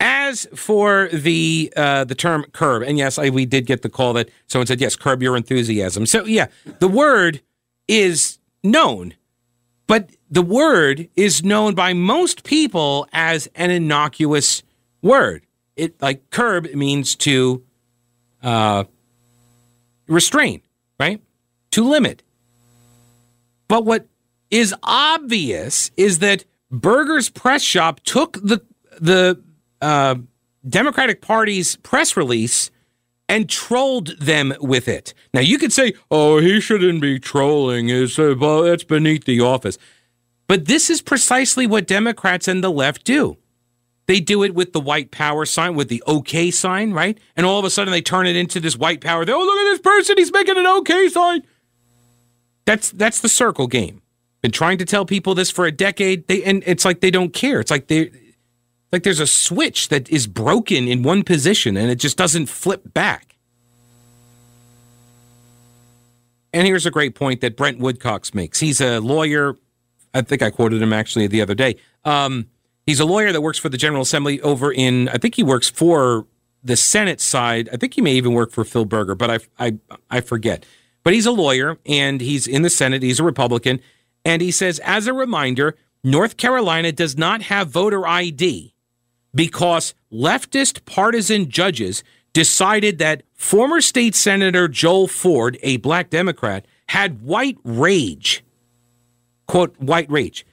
as 0.00 0.46
for 0.54 1.08
the 1.10 1.72
uh, 1.74 2.04
the 2.04 2.14
term 2.14 2.44
curb, 2.52 2.82
and 2.82 2.98
yes, 2.98 3.18
I, 3.18 3.30
we 3.30 3.46
did 3.46 3.64
get 3.64 3.80
the 3.80 3.88
call 3.88 4.12
that 4.12 4.28
someone 4.46 4.66
said 4.66 4.78
yes, 4.78 4.94
curb 4.94 5.22
your 5.22 5.38
enthusiasm. 5.38 6.04
So 6.04 6.26
yeah, 6.26 6.48
the 6.80 6.88
word 6.88 7.40
is 7.88 8.36
known, 8.62 9.14
but 9.86 10.10
the 10.30 10.42
word 10.42 11.08
is 11.16 11.42
known 11.42 11.74
by 11.74 11.94
most 11.94 12.44
people 12.44 13.08
as 13.14 13.48
an 13.54 13.70
innocuous 13.70 14.62
word. 15.00 15.46
It 15.76 16.02
like 16.02 16.28
curb 16.28 16.66
means 16.74 17.16
to 17.16 17.64
uh, 18.42 18.84
restrain, 20.08 20.60
right? 21.00 21.22
To 21.70 21.88
limit. 21.88 22.22
But 23.66 23.86
what 23.86 24.08
is 24.50 24.74
obvious 24.82 25.90
is 25.96 26.18
that 26.18 26.44
Berger's 26.70 27.28
press 27.30 27.62
shop 27.62 28.00
took 28.00 28.34
the 28.34 28.60
the 29.00 29.42
uh, 29.80 30.16
Democratic 30.68 31.20
Party's 31.20 31.76
press 31.76 32.16
release 32.16 32.70
and 33.28 33.48
trolled 33.48 34.18
them 34.18 34.54
with 34.60 34.88
it. 34.88 35.14
Now 35.34 35.40
you 35.40 35.58
could 35.58 35.72
say, 35.72 35.94
"Oh, 36.10 36.38
he 36.38 36.60
shouldn't 36.60 37.00
be 37.00 37.18
trolling. 37.18 37.90
Uh, 37.90 38.06
well, 38.38 38.62
that's 38.62 38.84
beneath 38.84 39.24
the 39.24 39.40
office." 39.40 39.78
But 40.48 40.66
this 40.66 40.90
is 40.90 41.02
precisely 41.02 41.66
what 41.66 41.86
Democrats 41.86 42.46
and 42.46 42.62
the 42.62 42.70
left 42.70 43.04
do. 43.04 43.36
They 44.06 44.20
do 44.20 44.44
it 44.44 44.54
with 44.54 44.72
the 44.72 44.80
white 44.80 45.10
power 45.10 45.44
sign, 45.44 45.74
with 45.74 45.88
the 45.88 46.02
OK 46.06 46.52
sign, 46.52 46.92
right? 46.92 47.18
And 47.34 47.44
all 47.44 47.58
of 47.58 47.64
a 47.64 47.70
sudden 47.70 47.90
they 47.90 48.02
turn 48.02 48.26
it 48.26 48.36
into 48.36 48.60
this 48.60 48.76
white 48.76 49.00
power. 49.00 49.24
They, 49.24 49.32
oh, 49.32 49.38
look 49.40 49.58
at 49.58 49.70
this 49.72 49.80
person. 49.80 50.16
He's 50.16 50.32
making 50.32 50.56
an 50.56 50.66
OK 50.66 51.08
sign. 51.08 51.42
That's 52.64 52.90
that's 52.90 53.20
the 53.20 53.28
circle 53.28 53.66
game. 53.66 54.02
Been 54.46 54.52
trying 54.52 54.78
to 54.78 54.84
tell 54.84 55.04
people 55.04 55.34
this 55.34 55.50
for 55.50 55.66
a 55.66 55.72
decade. 55.72 56.28
They 56.28 56.44
and 56.44 56.62
it's 56.66 56.84
like 56.84 57.00
they 57.00 57.10
don't 57.10 57.32
care. 57.32 57.58
It's 57.58 57.72
like 57.72 57.88
they 57.88 58.12
like 58.92 59.02
there's 59.02 59.18
a 59.18 59.26
switch 59.26 59.88
that 59.88 60.08
is 60.08 60.28
broken 60.28 60.86
in 60.86 61.02
one 61.02 61.24
position 61.24 61.76
and 61.76 61.90
it 61.90 61.96
just 61.96 62.16
doesn't 62.16 62.46
flip 62.46 62.94
back. 62.94 63.34
And 66.52 66.64
here's 66.64 66.86
a 66.86 66.92
great 66.92 67.16
point 67.16 67.40
that 67.40 67.56
Brent 67.56 67.80
Woodcox 67.80 68.36
makes. 68.36 68.60
He's 68.60 68.80
a 68.80 69.00
lawyer. 69.00 69.56
I 70.14 70.22
think 70.22 70.42
I 70.42 70.50
quoted 70.50 70.80
him 70.80 70.92
actually 70.92 71.26
the 71.26 71.42
other 71.42 71.56
day. 71.56 71.74
Um, 72.04 72.46
he's 72.86 73.00
a 73.00 73.04
lawyer 73.04 73.32
that 73.32 73.40
works 73.40 73.58
for 73.58 73.68
the 73.68 73.76
General 73.76 74.02
Assembly 74.02 74.40
over 74.42 74.70
in. 74.70 75.08
I 75.08 75.18
think 75.18 75.34
he 75.34 75.42
works 75.42 75.68
for 75.68 76.24
the 76.62 76.76
Senate 76.76 77.20
side. 77.20 77.68
I 77.72 77.78
think 77.78 77.94
he 77.94 78.00
may 78.00 78.12
even 78.12 78.32
work 78.32 78.52
for 78.52 78.62
Phil 78.64 78.84
Berger, 78.84 79.16
but 79.16 79.28
I 79.28 79.38
I 79.58 79.78
I 80.08 80.20
forget. 80.20 80.64
But 81.02 81.14
he's 81.14 81.26
a 81.26 81.32
lawyer 81.32 81.78
and 81.84 82.20
he's 82.20 82.46
in 82.46 82.62
the 82.62 82.70
Senate. 82.70 83.02
He's 83.02 83.18
a 83.18 83.24
Republican, 83.24 83.80
and 84.26 84.42
he 84.42 84.50
says, 84.50 84.80
as 84.80 85.06
a 85.06 85.14
reminder, 85.14 85.76
North 86.02 86.36
Carolina 86.36 86.90
does 86.90 87.16
not 87.16 87.42
have 87.42 87.68
voter 87.68 88.04
ID 88.04 88.74
because 89.32 89.94
leftist 90.12 90.84
partisan 90.84 91.48
judges 91.48 92.02
decided 92.32 92.98
that 92.98 93.22
former 93.34 93.80
state 93.80 94.16
senator 94.16 94.66
Joel 94.66 95.06
Ford, 95.06 95.56
a 95.62 95.76
black 95.76 96.10
Democrat, 96.10 96.66
had 96.88 97.22
white 97.22 97.56
rage. 97.62 98.44
Quote, 99.46 99.78
white 99.78 100.10
rage. 100.10 100.44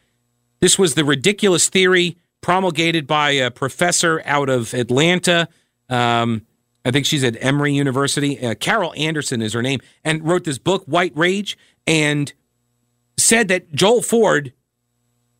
This 0.59 0.77
was 0.77 0.93
the 0.93 1.03
ridiculous 1.03 1.67
theory 1.67 2.15
promulgated 2.41 3.07
by 3.07 3.31
a 3.31 3.49
professor 3.49 4.21
out 4.23 4.49
of 4.49 4.75
Atlanta. 4.75 5.47
Um, 5.89 6.45
I 6.85 6.91
think 6.91 7.07
she's 7.07 7.23
at 7.23 7.43
Emory 7.43 7.73
University. 7.73 8.39
Uh, 8.39 8.53
Carol 8.53 8.93
Anderson 8.95 9.41
is 9.41 9.53
her 9.53 9.63
name, 9.63 9.79
and 10.03 10.23
wrote 10.23 10.43
this 10.43 10.59
book, 10.59 10.83
White 10.85 11.13
Rage, 11.15 11.57
and 11.87 12.31
said 13.23 13.47
that 13.47 13.73
Joel 13.73 14.01
Ford 14.01 14.53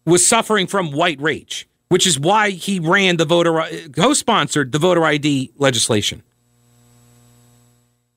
was 0.06 0.26
suffering 0.26 0.68
from 0.68 0.92
white 0.92 1.22
rage, 1.22 1.68
which 1.90 2.08
is 2.08 2.20
why 2.20 2.52
he 2.52 2.80
ran 2.80 3.18
the 3.18 3.26
voter, 3.26 3.64
co-sponsored 3.96 4.72
the 4.72 4.80
voter 4.80 5.04
ID 5.04 5.52
legislation. 5.58 6.24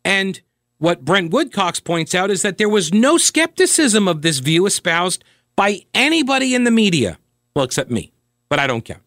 And 0.04 0.40
what 0.78 1.04
Brent 1.04 1.32
Woodcox 1.32 1.82
points 1.82 2.14
out 2.14 2.30
is 2.30 2.42
that 2.42 2.58
there 2.58 2.68
was 2.68 2.92
no 2.92 3.18
skepticism 3.18 4.06
of 4.08 4.22
this 4.22 4.38
view 4.38 4.66
espoused 4.66 5.24
by 5.56 5.82
anybody 5.94 6.54
in 6.54 6.64
the 6.64 6.70
media. 6.70 7.18
Well, 7.54 7.64
except 7.64 7.90
me, 7.90 8.12
but 8.48 8.58
I 8.58 8.66
don't 8.66 8.84
count. 8.84 9.02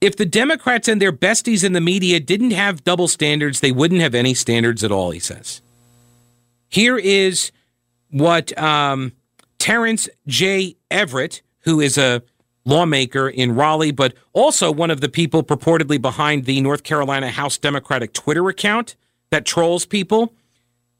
If 0.00 0.16
the 0.16 0.26
Democrats 0.26 0.88
and 0.88 1.00
their 1.00 1.12
besties 1.12 1.64
in 1.64 1.72
the 1.72 1.80
media 1.80 2.20
didn't 2.20 2.50
have 2.50 2.84
double 2.84 3.08
standards, 3.08 3.60
they 3.60 3.72
wouldn't 3.72 4.00
have 4.00 4.14
any 4.14 4.34
standards 4.34 4.84
at 4.84 4.92
all, 4.92 5.12
he 5.12 5.20
says. 5.20 5.62
Here 6.68 6.98
is 6.98 7.52
what 8.10 8.56
um, 8.58 9.12
Terence 9.64 10.10
J. 10.26 10.76
Everitt, 10.90 11.40
who 11.60 11.80
is 11.80 11.96
a 11.96 12.22
lawmaker 12.66 13.30
in 13.30 13.54
Raleigh, 13.54 13.92
but 13.92 14.12
also 14.34 14.70
one 14.70 14.90
of 14.90 15.00
the 15.00 15.08
people 15.08 15.42
purportedly 15.42 15.98
behind 15.98 16.44
the 16.44 16.60
North 16.60 16.82
Carolina 16.82 17.30
House 17.30 17.56
Democratic 17.56 18.12
Twitter 18.12 18.46
account 18.50 18.94
that 19.30 19.46
trolls 19.46 19.86
people. 19.86 20.34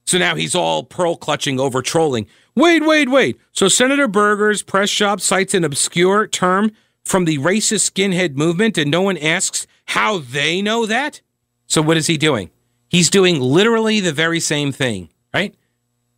So 0.07 0.16
now 0.16 0.35
he's 0.35 0.55
all 0.55 0.83
pearl 0.83 1.14
clutching 1.14 1.61
over 1.61 1.83
trolling. 1.83 2.27
Wait, 2.55 2.87
wait, 2.87 3.11
wait. 3.11 3.38
So 3.53 3.68
Senator 3.68 4.09
Berger's 4.09 4.62
press 4.62 4.88
shop 4.88 5.20
cites 5.20 5.53
an 5.53 5.62
obscure 5.62 6.27
term 6.27 6.72
from 7.03 7.27
the 7.27 7.37
racist 7.37 7.90
skinhead 7.90 8.35
movement, 8.35 8.79
and 8.79 8.90
no 8.90 9.03
one 9.03 9.18
asks 9.18 9.66
how 9.88 10.20
they 10.20 10.62
know 10.62 10.87
that? 10.87 11.20
So 11.66 11.83
what 11.83 11.98
is 11.98 12.07
he 12.07 12.16
doing? 12.16 12.48
He's 12.88 13.11
doing 13.11 13.42
literally 13.42 14.00
the 14.00 14.14
very 14.14 14.40
same 14.40 14.72
thing, 14.72 15.11
right? 15.35 15.55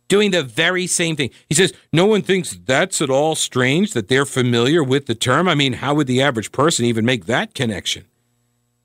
Doing 0.07 0.31
the 0.31 0.43
very 0.43 0.87
same 0.87 1.15
thing. 1.17 1.31
He 1.49 1.55
says, 1.55 1.73
no 1.91 2.05
one 2.05 2.21
thinks 2.21 2.57
that's 2.65 3.01
at 3.01 3.09
all 3.09 3.35
strange 3.35 3.93
that 3.93 4.07
they're 4.07 4.25
familiar 4.25 4.83
with 4.83 5.05
the 5.05 5.15
term. 5.15 5.49
I 5.49 5.55
mean, 5.55 5.73
how 5.73 5.93
would 5.95 6.07
the 6.07 6.21
average 6.21 6.51
person 6.51 6.85
even 6.85 7.05
make 7.05 7.25
that 7.25 7.53
connection? 7.53 8.05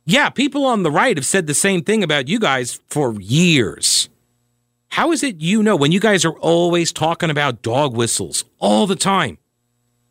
Yeah, 0.05 0.31
people 0.31 0.65
on 0.67 0.83
the 0.83 0.91
right 0.91 1.17
have 1.17 1.27
said 1.27 1.47
the 1.47 1.55
same 1.55 1.83
thing 1.85 2.03
about 2.03 2.27
you 2.29 2.41
guys 2.41 2.81
for 2.89 3.21
years. 3.21 4.09
How 4.89 5.13
is 5.13 5.23
it 5.23 5.41
you 5.41 5.63
know 5.63 5.77
when 5.77 5.93
you 5.93 6.01
guys 6.01 6.25
are 6.25 6.39
always 6.41 6.93
talking 6.93 7.31
about 7.31 7.63
dog 7.63 7.97
whistles 7.97 8.45
all 8.59 8.87
the 8.89 8.97
time? 8.97 9.39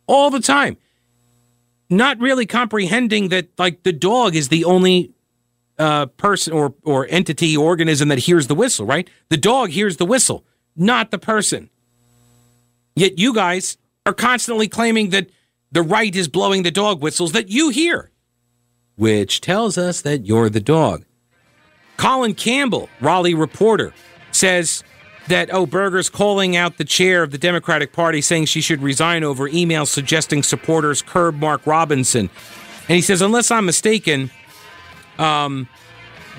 All 0.07 0.29
the 0.29 0.39
time. 0.39 0.77
not 1.89 2.19
really 2.19 2.45
comprehending 2.45 3.29
that 3.29 3.49
like 3.59 3.83
the 3.83 3.93
dog 3.93 4.35
is 4.35 4.47
the 4.49 4.65
only 4.65 5.11
uh, 5.77 6.05
person 6.07 6.53
or 6.53 6.73
or 6.83 7.05
entity 7.09 7.57
organism 7.57 8.09
that 8.09 8.19
hears 8.19 8.47
the 8.47 8.55
whistle, 8.55 8.85
right? 8.85 9.09
The 9.29 9.37
dog 9.37 9.69
hears 9.69 9.97
the 9.97 10.05
whistle, 10.05 10.45
not 10.75 11.11
the 11.11 11.19
person. 11.19 11.69
Yet 12.95 13.17
you 13.17 13.33
guys 13.33 13.77
are 14.05 14.13
constantly 14.13 14.67
claiming 14.67 15.09
that 15.09 15.29
the 15.71 15.81
right 15.81 16.13
is 16.15 16.27
blowing 16.27 16.63
the 16.63 16.71
dog 16.71 17.01
whistles 17.01 17.31
that 17.31 17.49
you 17.49 17.69
hear, 17.69 18.11
which 18.95 19.41
tells 19.41 19.77
us 19.77 20.01
that 20.01 20.25
you're 20.25 20.49
the 20.49 20.59
dog. 20.59 21.05
Colin 21.97 22.33
Campbell, 22.33 22.89
Raleigh 22.99 23.35
reporter, 23.35 23.93
says 24.31 24.83
that, 25.27 25.53
oh, 25.53 25.65
Berger's 25.65 26.09
calling 26.09 26.55
out 26.55 26.77
the 26.77 26.83
chair 26.83 27.23
of 27.23 27.31
the 27.31 27.37
Democratic 27.37 27.93
Party 27.93 28.21
saying 28.21 28.45
she 28.45 28.59
should 28.59 28.81
resign 28.81 29.23
over 29.23 29.47
emails 29.47 29.87
suggesting 29.87 30.43
supporters 30.43 31.01
curb 31.01 31.35
Mark 31.35 31.65
Robinson. 31.65 32.29
And 32.89 32.95
he 32.95 33.01
says, 33.01 33.21
unless 33.21 33.51
I'm 33.51 33.65
mistaken, 33.65 34.31
um, 35.19 35.69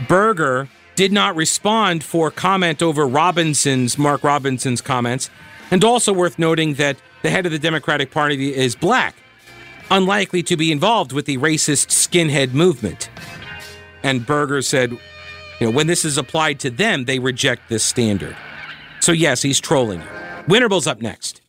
Berger 0.08 0.68
did 0.94 1.12
not 1.12 1.36
respond 1.36 2.04
for 2.04 2.30
comment 2.30 2.82
over 2.82 3.06
Robinson's, 3.06 3.98
Mark 3.98 4.22
Robinson's 4.22 4.80
comments. 4.80 5.30
And 5.70 5.84
also 5.84 6.12
worth 6.12 6.38
noting 6.38 6.74
that 6.74 6.96
the 7.22 7.30
head 7.30 7.46
of 7.46 7.52
the 7.52 7.58
Democratic 7.58 8.10
Party 8.10 8.54
is 8.54 8.74
black, 8.76 9.14
unlikely 9.90 10.42
to 10.44 10.56
be 10.56 10.70
involved 10.72 11.12
with 11.12 11.26
the 11.26 11.38
racist 11.38 11.88
skinhead 11.88 12.52
movement. 12.52 13.08
And 14.02 14.26
Berger 14.26 14.62
said, 14.62 14.90
you 15.60 15.66
know, 15.66 15.70
when 15.70 15.86
this 15.86 16.04
is 16.04 16.18
applied 16.18 16.60
to 16.60 16.70
them, 16.70 17.04
they 17.04 17.18
reject 17.18 17.68
this 17.68 17.84
standard. 17.84 18.36
So, 19.00 19.12
yes, 19.12 19.42
he's 19.42 19.60
trolling 19.60 20.00
you. 20.00 20.06
Up 20.86 21.00
next. 21.00 21.41